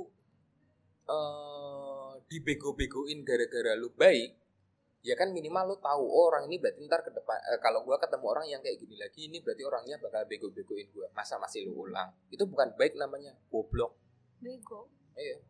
eh 1.07 2.13
dibego-begoin 2.27 3.23
gara-gara 3.23 3.75
lu 3.75 3.91
baik, 3.95 4.37
ya 5.01 5.17
kan 5.17 5.33
minimal 5.33 5.73
lu 5.73 5.77
tahu 5.81 6.05
oh, 6.05 6.29
orang 6.29 6.45
ini 6.45 6.61
berarti 6.61 6.85
ntar 6.85 7.01
ke 7.01 7.09
depan 7.09 7.41
eh, 7.49 7.61
kalau 7.65 7.81
gua 7.89 7.97
ketemu 7.97 8.27
orang 8.29 8.47
yang 8.53 8.61
kayak 8.61 8.77
gini 8.77 9.01
lagi 9.01 9.33
ini 9.33 9.41
berarti 9.41 9.63
orangnya 9.65 9.97
bakal 9.97 10.23
bego-begoin 10.29 10.89
gua. 10.93 11.09
Masa 11.17 11.41
masih 11.41 11.65
lu 11.69 11.89
ulang? 11.89 12.13
Itu 12.29 12.45
bukan 12.45 12.77
baik 12.77 13.01
namanya, 13.01 13.33
goblok. 13.49 13.97
Bego. 14.45 14.93
Iya. 15.17 15.41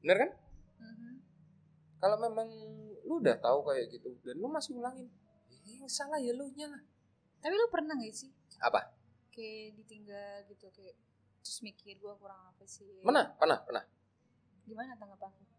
Bener 0.00 0.16
kan? 0.16 0.30
Mhm. 0.80 1.12
Kalau 2.00 2.16
memang 2.18 2.48
lu 3.04 3.20
udah 3.20 3.36
tahu 3.38 3.68
kayak 3.68 3.92
gitu 3.92 4.16
dan 4.24 4.40
lu 4.40 4.48
masih 4.48 4.80
ulangin, 4.80 5.12
eh, 5.52 5.60
yang 5.76 5.84
salah 5.92 6.16
ya 6.16 6.32
lu 6.32 6.48
nya 6.56 6.72
lah. 6.72 6.82
Tapi 7.42 7.54
lu 7.58 7.66
pernah 7.68 7.98
gak 7.98 8.14
sih 8.14 8.30
Apa? 8.62 8.94
kayak 9.34 9.74
ditinggal 9.80 10.46
gitu 10.46 10.70
kayak 10.70 10.94
terus 11.42 11.58
mikir 11.64 11.98
gua 11.98 12.14
kurang 12.16 12.38
apa 12.48 12.64
sih? 12.64 12.86
Pernah, 13.02 13.34
pernah, 13.36 13.58
pernah. 13.66 13.84
Gimana 14.62 14.94
tanggapan 14.94 15.30
lu? 15.36 15.52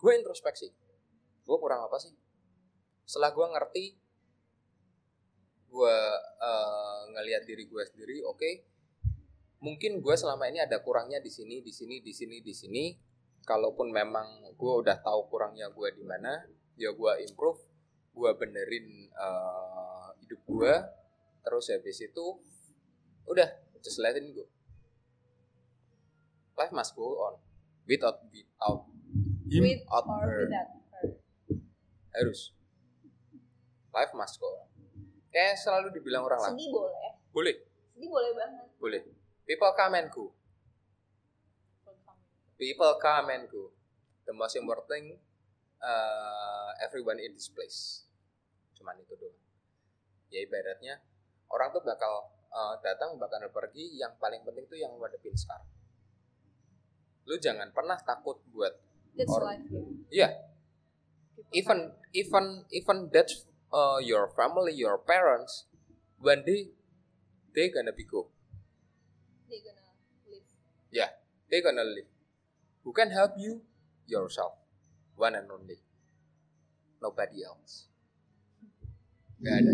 Gue 0.00 0.12
introspeksi. 0.16 0.72
Gue 1.44 1.56
kurang 1.60 1.84
apa 1.84 2.00
sih? 2.00 2.12
Setelah 3.04 3.36
gue 3.36 3.46
ngerti 3.52 3.84
gue 5.70 5.96
eh, 6.42 7.00
ngelihat 7.14 7.46
diri 7.46 7.70
gue 7.70 7.82
sendiri 7.86 8.26
oke 8.26 8.50
mungkin 9.62 10.02
gue 10.02 10.14
selama 10.18 10.50
ini 10.50 10.58
ada 10.58 10.82
kurangnya 10.82 11.22
di 11.22 11.30
sini 11.30 11.62
di 11.62 11.70
sini 11.70 12.00
di 12.00 12.12
sini 12.16 12.36
di 12.40 12.54
sini. 12.56 12.84
Kalaupun 13.40 13.88
memang 13.88 14.52
gue 14.52 14.72
udah 14.84 15.00
tahu 15.00 15.32
kurangnya 15.32 15.72
gue 15.72 15.88
di 15.96 16.04
mana 16.04 16.44
ya 16.76 16.92
gue 16.92 17.12
improve 17.28 17.60
gue 18.16 18.30
benerin 18.36 19.08
eh, 19.12 20.08
hidup 20.24 20.40
gue 20.48 20.74
terus 21.40 21.72
habis 21.72 21.98
itu 22.04 22.26
udah 23.28 23.48
just 23.84 24.00
let 24.00 24.16
it 24.16 24.24
go. 24.32 24.48
Life 26.56 26.72
must 26.72 26.92
go 26.96 27.16
on 27.30 27.34
without 27.88 28.20
without 28.28 28.84
him 29.50 29.62
With 29.66 29.82
or 29.90 30.02
her 30.06 30.46
without 30.46 30.70
her? 30.70 31.06
harus. 32.14 32.54
Life 33.90 34.14
must 34.14 34.38
go 34.38 34.46
on. 34.46 34.70
Kayak 35.34 35.58
selalu 35.58 35.94
dibilang 35.94 36.22
orang 36.26 36.38
lah. 36.42 36.50
Sedih 36.54 36.70
boleh. 36.70 37.10
boleh. 37.34 37.56
Sedih 37.94 38.10
boleh 38.10 38.30
banget. 38.34 38.66
boleh. 38.78 39.02
People 39.46 39.72
come 39.74 39.94
and 39.98 40.08
go. 40.14 40.30
People 42.54 42.92
come 43.02 43.28
and 43.34 43.44
go. 43.50 43.74
The 44.26 44.34
most 44.34 44.54
important 44.54 44.86
thing 44.86 45.06
uh, 45.82 46.70
everyone 46.86 47.18
in 47.18 47.34
this 47.34 47.50
place. 47.50 48.06
Cuman 48.78 48.94
itu 49.02 49.18
doang. 49.18 49.38
Ya 50.30 50.46
ibaratnya 50.46 51.02
orang 51.50 51.74
tuh 51.74 51.82
bakal 51.82 52.30
uh, 52.54 52.78
datang 52.78 53.18
bakal 53.18 53.42
pergi 53.50 53.98
yang 53.98 54.14
paling 54.22 54.46
penting 54.46 54.66
tuh 54.70 54.78
yang 54.78 54.94
ngadepin 54.94 55.34
sekarang. 55.34 55.66
Lu 57.26 57.34
jangan 57.38 57.74
pernah 57.74 57.98
takut 57.98 58.38
buat 58.54 58.74
That's 59.16 59.30
Or- 59.32 59.44
life. 59.44 59.64
People 59.66 60.38
even 61.50 61.78
even 62.14 62.44
even 62.70 62.96
that 63.10 63.26
uh, 63.74 63.98
your 63.98 64.30
family 64.38 64.74
your 64.74 64.98
parents 65.02 65.66
one 66.22 66.42
day 66.46 66.70
they 67.54 67.70
gonna 67.70 67.92
be 67.92 68.06
go. 68.06 68.30
They 69.50 69.58
gonna 69.58 69.82
live. 70.30 70.46
they 71.50 71.58
gonna 71.60 71.82
live. 71.82 72.06
Who 72.86 72.92
can 72.94 73.10
help 73.10 73.34
you? 73.36 73.62
Yourself. 74.06 74.54
One 75.18 75.34
and 75.34 75.50
only. 75.50 75.82
Nobody 77.02 77.42
else. 77.42 77.90
Nggak 79.42 79.54
ada. 79.58 79.72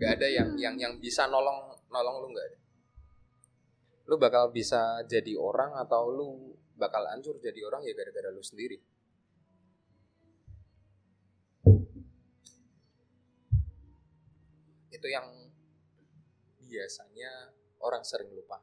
Nggak 0.00 0.10
ada 0.16 0.26
yang 0.28 0.48
yang 0.56 0.74
yang 0.80 0.94
bisa 0.96 1.28
nolong 1.28 1.76
nolong 1.92 2.16
lu 2.24 2.28
nggak 2.32 2.46
ada. 2.48 2.58
Lu 4.08 4.16
bakal 4.16 4.48
bisa 4.50 5.04
jadi 5.04 5.36
orang 5.36 5.76
atau 5.76 6.08
lu 6.08 6.56
bakal 6.82 7.06
hancur 7.06 7.38
jadi 7.38 7.62
orang 7.62 7.86
ya 7.86 7.94
gara-gara 7.94 8.34
lu 8.34 8.42
sendiri. 8.42 8.82
Itu 14.90 15.06
yang 15.06 15.30
biasanya 16.66 17.54
orang 17.78 18.02
sering 18.02 18.34
lupa. 18.34 18.58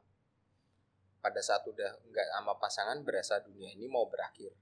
Pada 1.24 1.40
saat 1.40 1.64
udah 1.64 2.00
nggak 2.12 2.28
sama 2.36 2.52
pasangan 2.60 3.00
berasa 3.00 3.40
dunia 3.40 3.72
ini 3.72 3.88
mau 3.88 4.04
berakhir. 4.04 4.52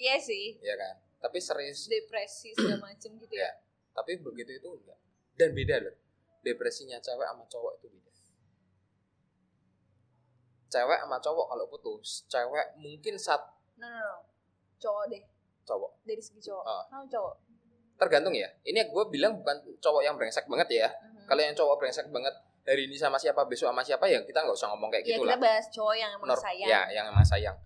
Iya 0.00 0.16
sih. 0.16 0.56
ya 0.64 0.80
kan? 0.80 0.96
Tapi 1.20 1.36
serius. 1.36 1.84
Depresi 1.84 2.56
segala 2.56 2.88
macem 2.88 3.12
gitu 3.20 3.36
ya. 3.36 3.44
Ya. 3.44 3.52
tapi 3.92 4.16
begitu 4.16 4.56
itu 4.56 4.68
enggak. 4.72 4.96
Dan 5.36 5.52
beda 5.52 5.76
loh. 5.84 5.96
Depresinya 6.40 6.96
cewek 7.04 7.28
sama 7.28 7.44
cowok 7.44 7.72
itu 7.80 7.86
beda 7.92 8.09
cewek 10.70 10.98
sama 10.98 11.18
cowok 11.18 11.46
kalau 11.48 11.66
putus. 11.66 12.24
Cewek 12.26 12.66
mungkin 12.76 13.14
saat 13.14 13.42
no 13.76 13.84
no 13.84 13.98
no. 13.98 14.16
Cowok 14.78 15.04
deh. 15.06 15.22
Cowok. 15.62 15.90
Dari 16.02 16.18
segi 16.18 16.40
cowok. 16.40 16.64
Ah. 16.64 16.82
kamu 16.88 17.06
cowok? 17.08 17.34
Tergantung 17.96 18.32
ya. 18.32 18.48
Ini 18.62 18.86
gue 18.86 19.04
bilang 19.08 19.36
bukan 19.36 19.52
cowok 19.76 20.00
yang 20.00 20.14
brengsek 20.14 20.46
banget 20.46 20.68
ya. 20.70 20.88
Mhm. 20.88 21.26
kalau 21.26 21.42
yang 21.42 21.52
cowok 21.52 21.76
brengsek 21.76 22.06
banget 22.08 22.32
hari 22.60 22.84
ini 22.84 22.94
sama 22.94 23.14
siapa 23.14 23.42
besok 23.44 23.66
sama 23.66 23.80
siapa 23.80 24.04
ya 24.04 24.18
kita 24.20 24.40
nggak 24.40 24.52
usah 24.52 24.68
ngomong 24.68 24.88
kayak 24.88 25.04
ya 25.04 25.08
gitu 25.12 25.22
kita 25.22 25.32
lah. 25.32 25.40
bahas 25.40 25.66
cowok 25.68 25.94
yang 25.94 26.10
emang 26.12 26.28
Nor- 26.28 26.40
sayang. 26.40 26.68
ya 26.68 26.80
yang 26.90 27.06
emang 27.06 27.22
sayang. 27.24 27.56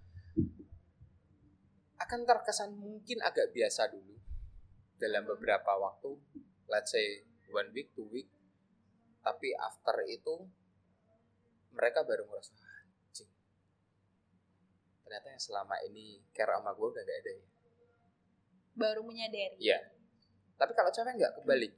Akan 1.97 2.21
terkesan 2.23 2.71
mungkin 2.75 3.19
agak 3.21 3.49
biasa 3.51 3.89
dulu. 3.89 4.17
Dalam 4.95 5.23
Hmm. 5.23 5.31
beberapa 5.33 5.73
waktu 5.75 6.11
let's 6.67 6.91
say 6.91 7.25
one 7.51 7.69
week 7.71 7.93
two 7.93 8.07
week 8.09 8.29
tapi 9.21 9.53
after 9.53 10.05
itu 10.05 10.45
mereka 11.71 12.03
baru 12.03 12.25
merasa 12.25 12.53
ternyata 15.15 15.31
yang 15.31 15.45
selama 15.47 15.79
ini 15.87 16.19
care 16.35 16.51
sama 16.51 16.75
gue 16.75 16.87
udah 16.91 17.03
gak 17.07 17.19
ada 17.23 17.31
ya. 17.31 17.45
Baru 18.75 19.07
menyadari. 19.07 19.55
Iya. 19.63 19.79
tapi 20.55 20.71
kalau 20.71 20.87
cewek 20.87 21.19
nggak 21.19 21.35
kebalik 21.35 21.75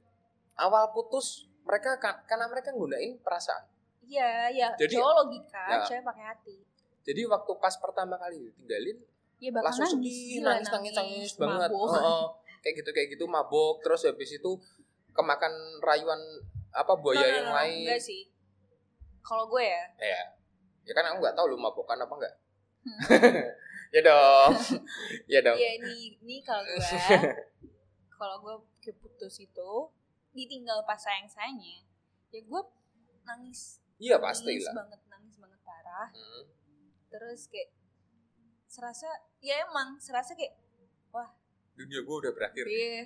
awal 0.53 0.93
putus 0.93 1.49
mereka 1.65 1.97
kan 1.97 2.21
karena 2.25 2.45
mereka 2.45 2.69
nggunain 2.69 3.17
perasaan. 3.21 3.65
Iya 4.01 4.49
ya 4.49 4.69
Jadi- 4.73 4.93
cowok 4.93 5.13
logika 5.17 5.65
Ya. 5.67 5.77
cewek 5.81 6.03
pakai 6.05 6.25
hati. 6.29 6.57
Jadi 7.01 7.21
waktu 7.25 7.51
pas 7.57 7.73
pertama 7.77 8.17
kali 8.17 8.37
ditinggalin 8.43 8.97
ya 9.37 9.49
bakal 9.49 9.65
langsung 9.69 9.97
nangis 9.97 9.97
sedih 9.97 10.21
gila, 10.29 10.49
nangis 10.53 10.69
nangis 10.69 10.93
nangis 10.93 11.31
banget. 11.35 11.69
mabuk. 11.69 11.89
Heeh. 11.89 12.23
kayak 12.57 12.75
gitu 12.75 12.89
kayak 12.89 13.07
gitu 13.13 13.25
mabok 13.25 13.75
terus 13.81 14.01
habis 14.05 14.29
itu 14.31 14.51
kemakan 15.13 15.53
rayuan 15.81 16.21
apa 16.69 16.93
buaya 16.97 17.21
no, 17.21 17.33
yang 17.33 17.49
no, 17.49 17.57
lain. 17.57 17.81
enggak 17.85 18.01
sih. 18.01 18.29
Kalau 19.21 19.45
gue 19.45 19.61
ya. 19.61 19.83
Ya 19.99 20.21
ya 20.85 20.93
kan 20.93 21.05
aku 21.09 21.17
nggak 21.19 21.33
tahu 21.33 21.49
lu 21.49 21.57
mabokan 21.57 21.97
apa 21.97 22.13
enggak. 22.13 22.33
ya 23.95 24.01
dong. 24.03 24.51
Ya 25.33 25.39
dong. 25.43 25.57
Ya 25.57 25.69
ini 25.79 26.17
ini 26.23 26.35
kalau 26.43 26.63
gue 26.63 26.79
kalau 28.19 28.35
gue 28.41 28.55
keputus 28.81 29.39
itu 29.43 29.71
ditinggal 30.33 30.83
pas 30.87 30.97
sayang 30.99 31.27
sayangnya 31.27 31.83
ya 32.31 32.41
gue 32.43 32.61
nangis. 33.23 33.81
Iya 33.97 34.17
nangis 34.21 34.25
pasti 34.41 34.53
lah 34.61 34.73
banget 34.85 35.01
nangis 35.09 35.35
banget 35.39 35.59
parah. 35.63 36.09
Hmm. 36.11 36.43
terus 37.07 37.47
kayak 37.47 37.71
serasa 38.67 39.07
ya 39.39 39.63
emang 39.63 39.95
serasa 39.95 40.35
kayak 40.35 40.59
dunia 41.77 42.01
gue 42.01 42.15
udah 42.25 42.31
berakhir 42.33 42.65
iya. 42.65 43.05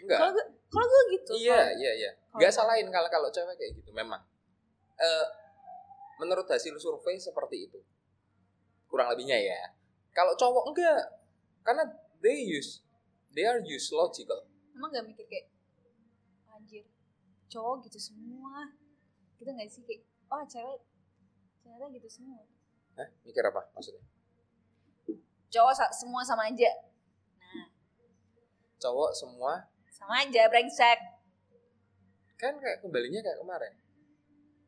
Enggak. 0.00 0.18
Kalau 0.18 0.30
gue 0.32 0.44
kalau 0.72 0.86
gue 0.86 1.02
gitu. 1.12 1.32
Iya 1.44 1.60
iya 1.76 1.92
iya. 1.92 2.10
Kalau- 2.16 2.40
nggak 2.40 2.52
salahin 2.56 2.88
kalau 2.88 3.08
kalau 3.12 3.28
cewek 3.28 3.54
kayak 3.60 3.72
gitu 3.78 3.90
memang. 3.92 4.22
Eh 4.96 5.26
menurut 6.20 6.44
hasil 6.48 6.76
survei 6.76 7.16
seperti 7.16 7.68
itu 7.68 7.80
kurang 8.90 9.14
lebihnya 9.14 9.38
ya. 9.38 9.60
Kalau 10.10 10.34
cowok 10.34 10.74
enggak 10.74 11.22
karena 11.62 11.86
they 12.18 12.42
use 12.42 12.82
they 13.32 13.46
are 13.46 13.62
use 13.62 13.94
logical. 13.94 14.42
Emang 14.74 14.90
gak 14.90 15.06
mikir 15.06 15.24
kayak 15.30 15.46
anjir 16.50 16.84
cowok 17.46 17.86
gitu 17.86 17.98
semua. 18.02 18.74
Gitu 19.38 19.48
gak 19.48 19.70
sih 19.70 19.82
kayak 19.86 20.02
oh 20.34 20.42
cewek 20.44 20.80
ternyata 21.62 21.86
gitu 21.94 22.08
semua. 22.10 22.42
Hah? 22.98 23.08
mikir 23.22 23.46
apa 23.46 23.62
maksudnya? 23.72 24.02
Cowok 25.50 25.74
sa- 25.74 25.94
semua 25.94 26.22
sama 26.26 26.50
aja. 26.50 26.70
Nah. 27.38 27.66
Cowok 28.82 29.10
semua? 29.14 29.70
Sama 29.90 30.26
aja 30.26 30.50
brengsek. 30.50 30.98
Kan 32.38 32.58
kayak 32.58 32.82
kembalinya 32.82 33.20
kayak 33.22 33.38
kemarin. 33.38 33.74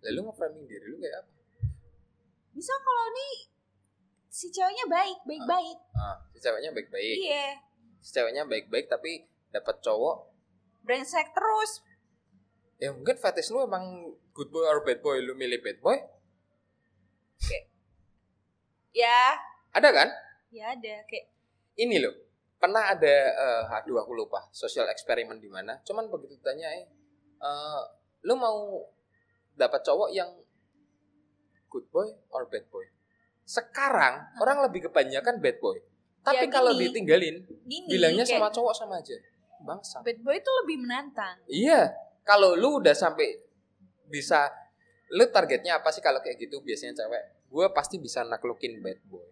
Lalu 0.02 0.18
nge-framing 0.26 0.66
diri 0.66 0.86
lu 0.90 0.98
kayak 0.98 1.22
apa? 1.22 1.32
Misal 2.52 2.76
kalau 2.82 3.06
nih 3.14 3.32
si 4.32 4.48
ceweknya 4.48 4.88
baik 4.88 5.18
baik 5.28 5.44
baik 5.44 5.78
ah, 5.92 6.16
si 6.32 6.40
ceweknya 6.40 6.72
baik-baik. 6.72 7.16
Iya. 7.20 7.46
Si 8.00 8.10
ceweknya 8.16 8.48
baik-baik 8.48 8.88
tapi 8.88 9.28
dapat 9.52 9.84
cowok 9.84 10.32
brengsek 10.80 11.36
terus. 11.36 11.84
Ya 12.80 12.90
mungkin 12.90 13.14
fetish 13.20 13.52
lu 13.52 13.62
emang 13.62 14.16
good 14.32 14.48
boy 14.48 14.64
or 14.64 14.80
bad 14.82 15.04
boy? 15.04 15.20
Lu 15.20 15.36
milih 15.36 15.60
bad 15.60 15.78
boy? 15.84 16.00
Ya. 18.96 19.36
Ada 19.76 19.88
kan? 19.92 20.08
Ya 20.48 20.72
ada. 20.72 21.04
Kayak 21.06 21.28
ini 21.76 22.00
loh 22.00 22.16
pernah 22.56 22.94
ada 22.94 23.14
eh 23.36 23.64
aduh 23.68 24.00
aku 24.00 24.16
lupa 24.16 24.48
sosial 24.50 24.88
eksperimen 24.88 25.38
di 25.38 25.52
mana. 25.52 25.76
Cuman 25.84 26.08
begitu 26.08 26.40
ditanya 26.40 26.72
eh 26.72 26.88
eh, 27.36 27.82
lu 28.24 28.34
mau 28.40 28.80
dapat 29.54 29.84
cowok 29.84 30.08
yang 30.16 30.32
good 31.68 31.84
boy 31.92 32.08
or 32.32 32.48
bad 32.48 32.64
boy 32.72 32.88
sekarang 33.42 34.38
orang 34.38 34.62
lebih 34.64 34.88
kebanyakan 34.90 35.42
bad 35.42 35.58
boy. 35.58 35.78
Tapi 36.22 36.46
Ya, 36.46 36.54
kalau 36.54 36.70
ditinggalin 36.78 37.42
gini 37.66 37.86
bilangnya 37.90 38.22
kayak 38.22 38.38
sama 38.38 38.48
cowok 38.54 38.74
sama 38.78 38.94
aja. 39.02 39.18
Bangsa. 39.62 39.98
Bad 40.02 40.18
boy 40.22 40.38
itu 40.38 40.50
lebih 40.62 40.76
menantang. 40.86 41.36
Iya. 41.50 41.90
Kalau 42.22 42.54
lu 42.54 42.78
udah 42.78 42.94
sampai 42.94 43.42
bisa 44.06 44.46
lu 45.10 45.26
targetnya 45.34 45.82
apa 45.82 45.90
sih 45.90 45.98
kalau 45.98 46.22
kayak 46.22 46.38
gitu? 46.38 46.62
Biasanya 46.62 47.02
cewek. 47.02 47.50
Gue 47.50 47.66
pasti 47.74 47.98
bisa 47.98 48.22
naklukin 48.22 48.78
bad 48.78 49.02
boy. 49.10 49.26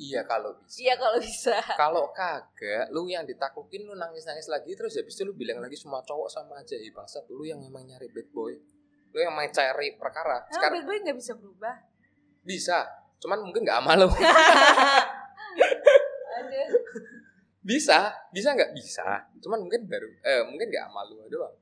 Iya 0.00 0.24
kalau 0.24 0.56
bisa. 0.60 0.76
Iya 0.80 0.94
kalau 0.96 1.18
bisa. 1.20 1.56
Kalau 1.80 2.04
kagak 2.16 2.88
lu 2.88 3.04
yang 3.08 3.28
ditaklukin 3.28 3.84
lu 3.84 3.92
nangis 3.92 4.24
nangis 4.24 4.48
lagi 4.48 4.72
terus 4.72 4.96
habis 4.96 5.12
itu 5.12 5.28
lu 5.28 5.36
bilang 5.36 5.60
lagi 5.60 5.76
semua 5.76 6.00
cowok 6.00 6.28
sama 6.28 6.56
aja. 6.56 6.72
Ya 6.76 6.88
bangsat 6.92 7.28
lu 7.28 7.44
yang 7.44 7.60
emang 7.60 7.84
nyari 7.84 8.08
bad 8.08 8.28
boy. 8.32 8.56
Lu 9.12 9.18
yang 9.20 9.36
main 9.36 9.52
cari 9.52 9.96
perkara. 10.00 10.44
Sekarang 10.48 10.80
bad 10.80 10.86
boy 10.88 10.96
nggak 11.04 11.16
bisa 11.20 11.32
berubah? 11.36 11.76
Bisa 12.40 12.99
cuman 13.20 13.38
mungkin 13.44 13.62
nggak 13.62 13.78
sama 13.78 13.92
lu 14.00 14.08
ada 16.40 16.62
bisa 17.60 17.98
bisa 18.32 18.56
nggak? 18.56 18.72
Bisa. 18.72 19.28
Cuman 19.38 19.60
mungkin 19.62 19.84
baru 19.84 20.08
eh 20.24 20.42
mungkin 20.48 20.72
nggak 20.72 20.84
sama 20.88 21.04
lu 21.06 21.20
doang. 21.28 21.54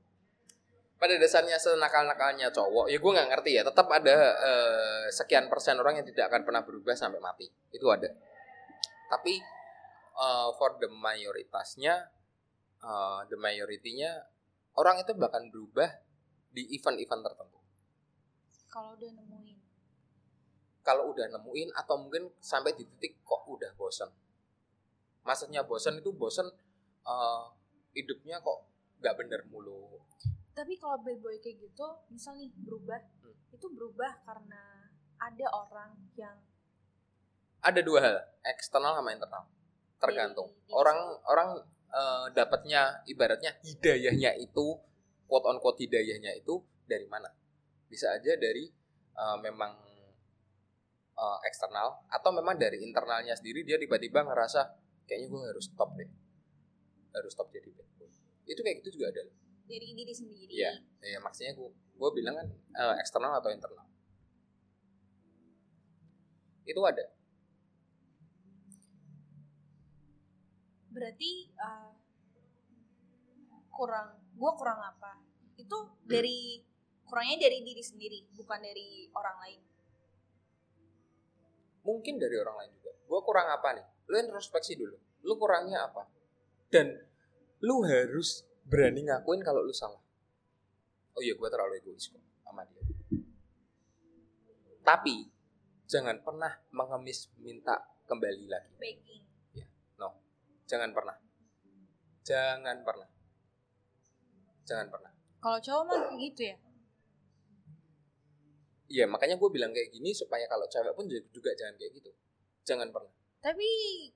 Pada 0.99 1.15
dasarnya 1.15 1.55
senakal 1.61 2.11
nakalnya 2.11 2.51
cowok 2.51 2.91
ya 2.91 2.99
gue 2.99 3.13
nggak 3.13 3.29
ngerti 3.31 3.51
ya 3.55 3.63
tetap 3.63 3.87
ada 3.91 4.17
eh, 4.35 5.05
sekian 5.11 5.47
persen 5.47 5.79
orang 5.79 6.03
yang 6.03 6.07
tidak 6.07 6.31
akan 6.31 6.43
pernah 6.47 6.63
berubah 6.63 6.95
sampai 6.95 7.19
mati. 7.19 7.47
Itu 7.75 7.91
ada. 7.91 8.09
Tapi 9.11 9.43
eh, 10.17 10.49
for 10.55 10.79
the 10.79 10.89
mayoritasnya 10.89 11.95
eh, 12.83 13.21
the 13.29 13.39
majority-nya 13.39 14.23
orang 14.79 15.03
itu 15.03 15.13
bahkan 15.19 15.51
berubah 15.51 15.91
di 16.55 16.63
event-event 16.79 17.23
tertentu. 17.27 17.59
Kalau 18.71 18.95
udah 18.95 19.11
nemuin 19.13 19.48
kalau 20.89 21.13
udah 21.13 21.29
nemuin 21.29 21.69
atau 21.77 22.01
mungkin 22.01 22.33
sampai 22.41 22.73
di 22.73 22.89
titik 22.97 23.21
kok 23.21 23.45
udah 23.45 23.77
bosen. 23.77 24.09
Maksudnya 25.21 25.61
bosen 25.69 26.01
itu 26.01 26.17
bosen 26.17 26.49
eh, 27.05 27.45
hidupnya 27.93 28.41
kok 28.41 28.65
nggak 29.05 29.15
bener 29.21 29.45
mulu. 29.53 30.01
Tapi 30.57 30.81
kalau 30.81 30.97
bad 31.05 31.21
boy 31.21 31.37
kayak 31.45 31.61
gitu 31.61 31.85
misal 32.09 32.41
nih 32.41 32.49
berubah. 32.65 33.05
Hmm. 33.21 33.37
itu 33.53 33.67
berubah 33.75 34.23
karena 34.25 34.89
ada 35.19 35.47
orang 35.51 35.93
yang 36.15 36.37
ada 37.59 37.81
dua 37.85 38.01
hal 38.01 38.17
eksternal 38.49 38.97
sama 38.97 39.13
internal. 39.13 39.45
Tergantung. 40.01 40.49
Dari- 40.49 40.73
orang 40.73 40.99
orang 41.29 41.49
eh, 41.93 42.27
dapatnya 42.33 43.05
ibaratnya 43.05 43.61
hidayahnya 43.61 44.41
itu 44.41 44.73
quote 45.29 45.53
on 45.53 45.61
quote 45.61 45.85
hidayahnya 45.85 46.33
itu 46.33 46.65
dari 46.89 47.05
mana? 47.05 47.29
Bisa 47.93 48.17
aja 48.17 48.33
dari 48.41 48.73
eh, 49.13 49.37
memang 49.45 49.88
eh, 51.19 51.39
eksternal 51.51 52.07
atau 52.07 52.31
memang 52.31 52.55
dari 52.55 52.79
internalnya 52.87 53.35
sendiri 53.35 53.67
dia 53.67 53.75
tiba-tiba 53.75 54.23
ngerasa 54.23 54.61
kayaknya 55.11 55.27
gue 55.35 55.43
harus 55.51 55.67
stop 55.67 55.91
deh. 55.99 56.09
Harus 57.13 57.33
stop 57.35 57.51
jadi 57.51 57.69
bad 57.75 57.89
boy. 57.99 58.11
Itu 58.47 58.61
kayak 58.63 58.87
gitu 58.87 59.03
juga 59.03 59.11
ada. 59.11 59.27
Dari 59.67 59.89
diri 59.93 60.15
sendiri. 60.15 60.53
Iya. 60.55 60.73
ya 61.03 61.19
maksudnya 61.21 61.53
gue 61.59 61.69
gue 61.75 62.11
bilang 62.15 62.39
kan 62.39 62.47
eh, 62.55 62.97
eksternal 63.03 63.35
atau 63.43 63.51
internal? 63.51 63.85
Itu 66.69 66.81
ada. 66.87 67.05
Berarti 70.89 71.53
uh, 71.57 71.95
kurang 73.71 74.19
gua 74.35 74.53
kurang 74.59 74.81
apa? 74.83 75.23
Itu 75.55 75.95
dari 76.03 76.59
kurangnya 77.07 77.49
dari 77.49 77.63
diri 77.63 77.81
sendiri 77.81 78.19
bukan 78.35 78.61
dari 78.61 79.07
orang 79.15 79.37
lain 79.47 79.61
mungkin 81.83 82.19
dari 82.19 82.37
orang 82.39 82.57
lain 82.65 82.71
juga. 82.79 82.93
Gue 83.07 83.21
kurang 83.23 83.49
apa 83.51 83.69
nih? 83.77 83.87
Lu 84.09 84.17
introspeksi 84.19 84.79
dulu. 84.79 84.97
Lu 85.27 85.35
kurangnya 85.37 85.89
apa? 85.89 86.07
Dan 86.69 86.95
lu 87.65 87.83
harus 87.85 88.45
berani 88.65 89.07
ngakuin 89.07 89.43
kalau 89.43 89.65
lu 89.65 89.75
salah. 89.75 90.01
Oh 91.17 91.23
iya 91.25 91.35
gue 91.35 91.49
terlalu 91.51 91.83
egois 91.83 92.07
kok 92.09 92.23
sama 92.47 92.63
dia. 92.69 92.83
Tapi 94.85 95.27
jangan 95.89 96.23
pernah 96.23 96.53
mengemis 96.73 97.29
minta 97.41 97.77
kembali 98.07 98.45
lagi. 98.49 98.73
Begging. 98.79 99.19
Jangan 100.69 100.93
pernah. 100.93 101.17
Jangan 102.29 102.77
pernah. 102.85 103.09
Jangan 104.69 104.87
pernah. 104.93 105.13
Kalau 105.41 105.59
cowok 105.65 105.83
mah 105.89 105.97
kayak 105.97 106.19
gitu 106.29 106.41
ya 106.53 106.57
Iya 108.89 109.05
makanya 109.05 109.37
gue 109.37 109.51
bilang 109.53 109.71
kayak 109.77 109.93
gini 109.93 110.17
supaya 110.17 110.49
kalau 110.49 110.65
cewek 110.65 110.97
pun 110.97 111.05
juga, 111.05 111.21
juga 111.29 111.51
jangan 111.53 111.77
kayak 111.77 111.93
gitu. 112.01 112.11
Jangan 112.65 112.89
pernah. 112.89 113.13
Tapi 113.45 113.71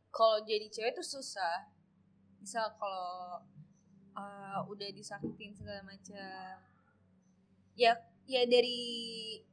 kalau 0.08 0.40
jadi 0.42 0.66
cewek 0.72 0.96
tuh 0.96 1.04
susah. 1.04 1.68
Misal 2.40 2.72
kalau 2.80 3.44
uh, 4.16 4.58
udah 4.66 4.88
disakitin 4.96 5.52
segala 5.52 5.84
macam. 5.84 6.56
Ya 7.76 7.92
ya 8.24 8.42
dari 8.48 8.80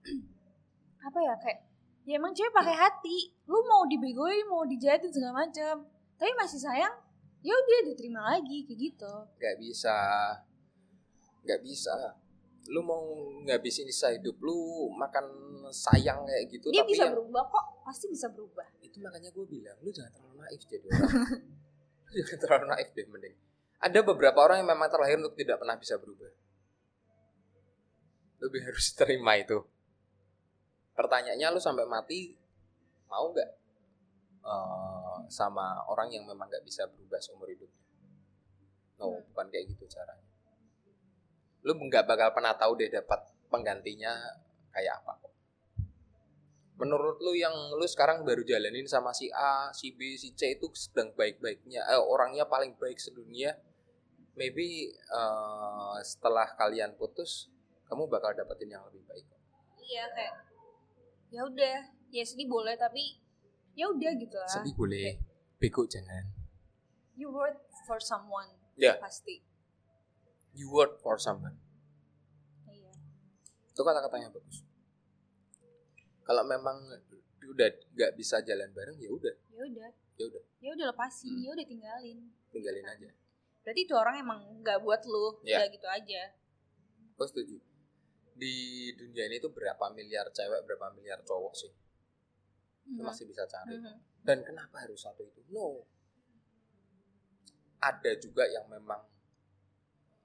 apa 1.07 1.19
ya 1.19 1.33
kayak 1.39 1.59
ya 2.07 2.15
emang 2.15 2.31
cewek 2.31 2.55
pakai 2.55 2.75
hati. 2.79 3.35
Lu 3.43 3.59
mau 3.67 3.83
dibegoin, 3.91 4.47
mau 4.47 4.63
dijahatin 4.63 5.11
segala 5.11 5.43
macam. 5.43 5.83
Tapi 6.19 6.31
masih 6.35 6.59
sayang, 6.59 6.95
ya 7.39 7.55
udah 7.55 7.79
diterima 7.91 8.21
lagi 8.35 8.67
kayak 8.67 8.79
gitu. 8.79 9.13
Gak 9.39 9.55
bisa. 9.59 9.95
Gak 11.47 11.59
bisa. 11.63 11.95
Lu 12.67 12.81
mau 12.81 12.99
ngabisin 13.41 13.87
sisa 13.87 14.11
hidup 14.11 14.35
lu 14.37 14.57
makan 14.91 15.25
sayang 15.69 16.21
kayak 16.21 16.49
gitu 16.49 16.67
Dia 16.69 16.83
tapi 16.83 16.91
bisa 16.91 17.07
yang- 17.07 17.15
berubah 17.15 17.43
kok, 17.45 17.65
pasti 17.83 18.05
bisa 18.05 18.27
berubah. 18.27 18.67
itu 18.79 18.97
makanya 18.99 19.29
gue 19.29 19.45
bilang 19.45 19.77
lu 19.79 19.89
jangan 19.89 20.11
terlalu 20.11 20.35
naif 20.39 20.61
jadi 20.65 20.85
orang. 20.85 21.13
Lu 22.09 22.19
jangan 22.19 22.39
terlalu 22.41 22.65
naif 22.67 22.89
deh 22.91 23.05
mending. 23.05 23.35
Ada 23.79 23.99
beberapa 24.01 24.39
orang 24.41 24.57
yang 24.59 24.69
memang 24.69 24.89
terlahir 24.89 25.15
untuk 25.15 25.33
tidak 25.33 25.55
pernah 25.55 25.77
bisa 25.77 25.93
berubah. 25.95 26.33
Lebih 28.39 28.61
harus 28.65 28.85
terima 28.99 29.33
itu. 29.35 29.61
Pertanyaannya 30.91 31.47
lu 31.49 31.59
sampai 31.59 31.85
mati 31.85 32.33
mau 33.05 33.29
nggak 33.29 33.49
eh, 34.41 35.17
sama 35.27 35.85
orang 35.85 36.09
yang 36.09 36.25
memang 36.25 36.45
nggak 36.45 36.61
bisa 36.61 36.85
berubah 36.85 37.17
seumur 37.17 37.47
hidupnya 37.47 37.77
no 38.95 39.05
Hmm. 39.09 39.23
bukan 39.31 39.47
kayak 39.47 39.65
gitu 39.69 39.87
caranya 39.87 40.28
lu 41.65 41.75
nggak 41.75 42.07
bakal 42.07 42.31
pernah 42.31 42.55
tahu 42.55 42.79
deh 42.79 42.87
dapat 42.91 43.19
penggantinya 43.51 44.15
kayak 44.71 45.03
apa 45.03 45.13
kok 45.19 45.29
menurut 46.79 47.19
lu 47.19 47.35
yang 47.35 47.51
lu 47.75 47.83
sekarang 47.83 48.23
baru 48.23 48.39
jalanin 48.47 48.87
sama 48.87 49.11
si 49.11 49.27
A, 49.35 49.67
si 49.75 49.91
B, 49.91 50.15
si 50.15 50.31
C 50.31 50.55
itu 50.55 50.71
sedang 50.71 51.11
baik-baiknya, 51.11 51.83
eh, 51.91 51.99
orangnya 51.99 52.47
paling 52.47 52.79
baik 52.79 52.95
sedunia, 52.95 53.51
maybe 54.39 54.87
eh, 54.95 55.97
setelah 56.07 56.47
kalian 56.55 56.95
putus, 56.95 57.51
kamu 57.91 58.07
bakal 58.07 58.31
dapetin 58.31 58.71
yang 58.71 58.87
lebih 58.87 59.03
baik. 59.11 59.27
Iya 59.83 60.07
kayak 60.15 60.35
ya 61.35 61.41
udah, 61.43 61.77
ya 62.15 62.23
sedih 62.23 62.47
boleh 62.47 62.79
tapi 62.79 63.19
ya 63.75 63.91
udah 63.91 64.11
gitu 64.15 64.39
lah. 64.39 64.47
Sedih 64.47 64.71
boleh, 64.71 65.19
bego 65.59 65.83
jangan. 65.83 66.31
You 67.19 67.35
worth 67.35 67.59
for 67.83 67.99
someone. 67.99 68.55
Ya. 68.79 68.95
Pasti. 69.03 69.43
You 70.51 70.67
work 70.69 70.99
for 70.99 71.15
someone. 71.15 71.55
Iya. 72.65 72.91
Itu 73.69 73.81
kata-katanya 73.81 74.29
bagus. 74.29 74.65
Kalau 76.21 76.43
memang 76.45 76.77
udah 77.41 77.69
nggak 77.95 78.11
bisa 78.13 78.41
jalan 78.41 78.69
bareng, 78.69 78.97
ya 78.97 79.09
udah, 79.09 79.33
Ya 79.49 79.63
udah. 79.65 79.89
ya 80.15 80.23
udah, 80.25 80.43
Ya 80.59 80.69
udah 80.75 80.85
lepasin, 80.93 81.33
Hmm. 81.33 81.41
ya 81.41 81.49
udah 81.51 81.65
tinggalin. 81.65 82.19
tinggalin 82.49 82.85
aja. 82.85 83.09
Berarti 83.61 83.81
itu 83.85 83.93
orang 83.93 84.15
emang 84.19 84.39
nggak 84.61 84.81
buat 84.81 85.01
lu, 85.05 85.41
Ya. 85.41 85.61
ya 85.61 85.69
gitu 85.69 85.85
aja. 85.85 86.21
Gue 87.17 87.27
setuju. 87.27 87.57
Di 88.35 88.55
dunia 88.95 89.27
ini 89.27 89.37
tuh 89.37 89.51
berapa 89.51 89.89
miliar 89.91 90.29
cewek, 90.29 90.63
berapa 90.63 90.93
miliar 90.93 91.19
cowok 91.23 91.53
sih? 91.55 91.71
Mhm. 92.89 93.05
masih 93.05 93.29
bisa 93.29 93.45
cari. 93.45 93.77
Mhm. 93.77 94.25
Dan 94.25 94.41
kenapa 94.41 94.81
harus 94.81 94.97
satu 94.97 95.21
itu? 95.21 95.45
No. 95.53 95.85
Ada 97.77 98.17
juga 98.17 98.49
yang 98.49 98.65
memang 98.65 98.97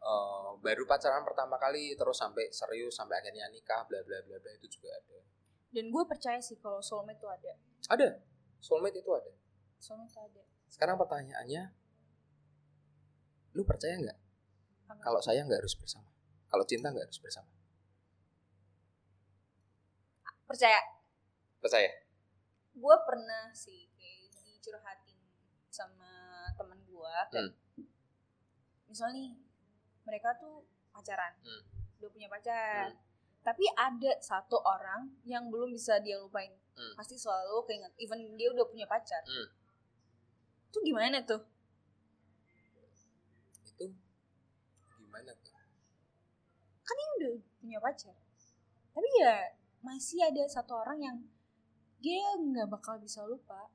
eh, 0.05 0.51
baru 0.61 0.85
pacaran 0.85 1.25
pertama 1.25 1.57
kali 1.57 1.97
terus 1.97 2.21
sampai 2.21 2.53
serius 2.53 2.93
sampai 2.93 3.25
akhirnya 3.25 3.49
nikah 3.49 3.89
bla 3.89 4.05
bla 4.05 4.21
bla 4.21 4.37
bla 4.37 4.51
itu 4.53 4.69
juga 4.69 4.93
ada. 4.93 5.19
Dan 5.73 5.91
gue 5.91 6.05
percaya 6.07 6.39
sih 6.39 6.61
kalau 6.61 6.79
soulmate 6.85 7.19
tuh 7.19 7.33
ada. 7.33 7.53
Ada. 7.91 8.21
Soulmate 8.61 9.01
itu 9.01 9.11
ada. 9.11 9.33
Soulmate 9.81 10.15
ada. 10.21 10.43
Sekarang 10.69 11.01
pertanyaannya 11.01 11.73
lu 13.55 13.63
percaya 13.63 13.95
nggak 13.99 14.19
kalau 15.01 15.21
saya 15.25 15.43
nggak 15.43 15.61
harus 15.65 15.75
bersama? 15.75 16.09
Kalau 16.49 16.65
cinta 16.69 16.93
nggak 16.93 17.07
harus 17.09 17.21
bersama? 17.21 17.51
Percaya. 20.45 20.81
Percaya? 21.59 21.91
Gue 22.77 22.97
pernah 23.09 23.51
sih 23.57 23.89
kayak 23.97 24.31
dicurhatin 24.31 25.19
sama 25.73 26.13
teman 26.55 26.79
gue. 26.85 27.17
Hmm. 27.35 27.51
Misalnya 28.87 29.19
nih, 29.19 29.31
mereka 30.05 30.37
tuh 30.37 30.65
pacaran. 30.93 31.33
Hmm. 31.43 31.63
Udah 32.01 32.11
punya 32.13 32.29
pacar. 32.29 32.93
Hmm. 32.93 33.01
Tapi 33.45 33.65
ada 33.77 34.13
satu 34.25 34.57
orang 34.65 35.13
yang 35.29 35.53
belum 35.53 35.73
bisa 35.73 36.01
dia 36.01 36.17
lupain. 36.17 36.53
Hmm. 36.77 36.95
Pasti 36.97 37.17
selalu 37.17 37.65
keinget. 37.69 37.93
Even 38.01 38.37
dia 38.37 38.49
udah 38.53 38.65
punya 38.69 38.89
pacar. 38.89 39.21
Hmm. 39.25 39.49
Itu 40.73 40.79
gimana 40.85 41.21
tuh? 41.25 41.43
Itu 43.65 43.85
gimana 44.97 45.33
tuh? 45.39 45.53
Dia 46.95 47.09
udah 47.21 47.35
punya 47.61 47.79
pacar. 47.81 48.17
Tapi 48.95 49.09
ya 49.19 49.35
masih 49.85 50.23
ada 50.23 50.45
satu 50.47 50.79
orang 50.79 50.99
yang 51.03 51.17
dia 52.03 52.37
nggak 52.37 52.69
bakal 52.69 53.01
bisa 53.01 53.25
lupa. 53.25 53.71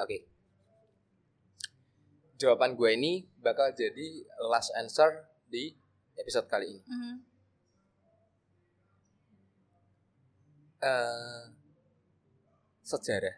Oke. 0.00 0.29
Jawaban 2.40 2.72
gue 2.72 2.96
ini 2.96 3.28
bakal 3.44 3.76
jadi 3.76 4.24
last 4.48 4.72
answer 4.72 5.28
di 5.52 5.76
episode 6.16 6.48
kali 6.48 6.72
ini. 6.72 6.80
Eh, 10.80 11.44
sejarah 12.80 13.36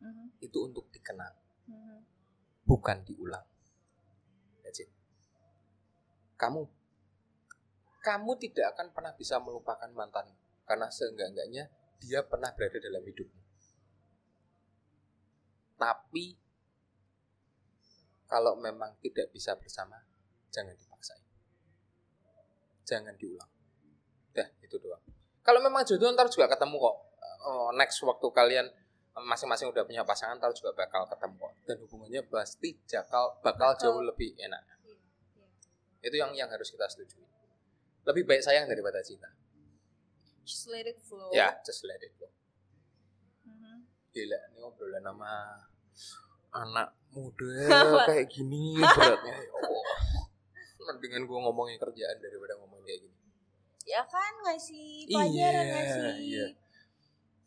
Mhm. 0.00 0.40
itu 0.40 0.56
untuk 0.64 0.88
dikenang, 0.88 1.36
Mhm. 1.68 2.00
bukan 2.64 3.04
diulang. 3.04 3.44
That's 4.64 4.80
it. 4.80 4.88
Kamu, 6.40 6.64
kamu 8.00 8.32
tidak 8.40 8.72
akan 8.72 8.96
pernah 8.96 9.12
bisa 9.12 9.36
melupakan 9.36 9.92
mantan 9.92 10.32
karena 10.64 10.88
seenggak-enggaknya 10.88 11.68
dia 12.00 12.24
pernah 12.24 12.56
berada 12.56 12.80
dalam 12.80 13.04
hidupmu. 13.04 13.40
Tapi 15.76 16.39
kalau 18.30 18.54
memang 18.54 18.94
tidak 19.02 19.26
bisa 19.34 19.58
bersama, 19.58 19.98
jangan 20.54 20.78
dipaksain. 20.78 21.26
Jangan 22.86 23.14
diulang. 23.18 23.50
Dah, 24.30 24.46
itu 24.62 24.78
doang. 24.78 25.02
Kalau 25.42 25.58
memang 25.58 25.82
jodoh 25.82 26.14
ntar 26.14 26.30
juga 26.30 26.46
ketemu 26.46 26.78
kok. 26.78 26.96
Oh, 27.42 27.74
next 27.74 27.98
waktu 28.06 28.26
kalian 28.30 28.66
masing-masing 29.26 29.66
udah 29.74 29.82
punya 29.82 30.06
pasangan 30.06 30.38
ntar 30.38 30.54
juga 30.54 30.70
bakal 30.78 31.10
ketemu 31.10 31.34
kok. 31.42 31.52
Dan 31.66 31.76
hubungannya 31.82 32.22
pasti 32.30 32.78
jakal 32.86 33.34
bakal 33.42 33.74
Bakal. 33.74 33.82
jauh 33.82 34.02
lebih 34.06 34.38
enak. 34.38 34.62
Iya, 34.86 34.94
iya. 35.34 35.48
Itu 36.06 36.14
yang 36.14 36.30
yang 36.38 36.46
harus 36.46 36.70
kita 36.70 36.86
setujui. 36.86 37.26
Lebih 38.06 38.22
baik 38.30 38.46
sayang 38.46 38.70
daripada 38.70 39.02
cinta. 39.02 39.26
Just 40.46 40.70
let 40.70 40.86
it 40.86 41.02
flow. 41.02 41.34
Ya, 41.34 41.58
just 41.66 41.82
let 41.82 41.98
it 41.98 42.14
go. 42.14 42.30
Mhm. 43.42 43.86
Gila, 44.14 44.38
ini 44.54 44.60
obrolan 44.62 45.02
sama 45.02 45.30
anak 46.50 46.88
muda 47.10 47.66
kayak 48.08 48.26
gini 48.28 48.76
beratnya. 48.76 49.34
Ya 49.34 49.50
Allah. 49.50 49.86
Mendingan 50.90 51.22
gue 51.24 51.38
ngomongin 51.38 51.76
kerjaan 51.76 52.16
daripada 52.18 52.58
ngomongin 52.58 52.84
kayak 52.86 53.00
gini. 53.06 53.16
Ya 53.86 54.02
kan 54.06 54.32
ngasih 54.44 55.06
pelajaran 55.06 55.64
Iya, 55.64 55.72
ngasih. 55.74 56.12
iya. 56.20 56.46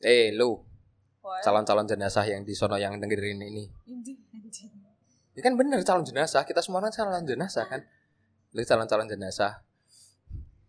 Eh, 0.03 0.27
lu 0.35 0.59
calon-calon 1.23 1.87
jenazah 1.87 2.27
yang 2.27 2.43
di 2.43 2.51
sono 2.51 2.75
yang 2.75 2.99
dengerin 2.99 3.39
ini. 3.39 3.67
Anjing. 3.87 4.19
Ya 5.33 5.41
kan 5.41 5.55
bener 5.55 5.81
calon 5.81 6.05
jenazah, 6.05 6.45
kita 6.45 6.61
semua 6.61 6.83
kan 6.83 6.91
calon 6.91 7.23
jenazah 7.25 7.65
kan. 7.65 7.81
Lu 8.53 8.61
calon-calon 8.61 9.07
jenazah. 9.07 9.63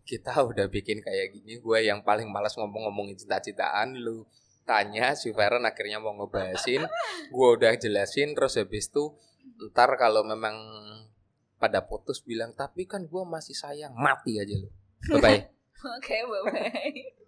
Kita 0.05 0.31
udah 0.41 0.69
bikin 0.69 1.01
kayak 1.01 1.33
gini, 1.33 1.57
gue 1.57 1.77
yang 1.81 2.01
paling 2.01 2.29
malas 2.29 2.53
ngomong-ngomongin 2.55 3.17
cinta-cintaan, 3.17 3.97
lu 3.97 4.21
tanya 4.65 5.13
si 5.13 5.31
Feren 5.31 5.63
akhirnya 5.63 6.01
mau 6.01 6.17
ngebahasin, 6.17 6.83
gue 7.29 7.47
udah 7.55 7.77
jelasin, 7.77 8.33
terus 8.33 8.57
habis 8.57 8.89
itu 8.89 9.13
ntar 9.71 9.93
kalau 9.95 10.25
memang 10.25 10.57
pada 11.61 11.85
putus 11.85 12.19
bilang 12.25 12.51
tapi 12.51 12.89
kan 12.89 13.05
gue 13.05 13.23
masih 13.23 13.55
sayang. 13.55 13.93
Mati 13.95 14.41
aja 14.41 14.57
lu. 14.57 14.69
Bye 15.05 15.21
bye 15.21 15.41
Oke, 16.01 16.17
bye-bye. 16.25 17.24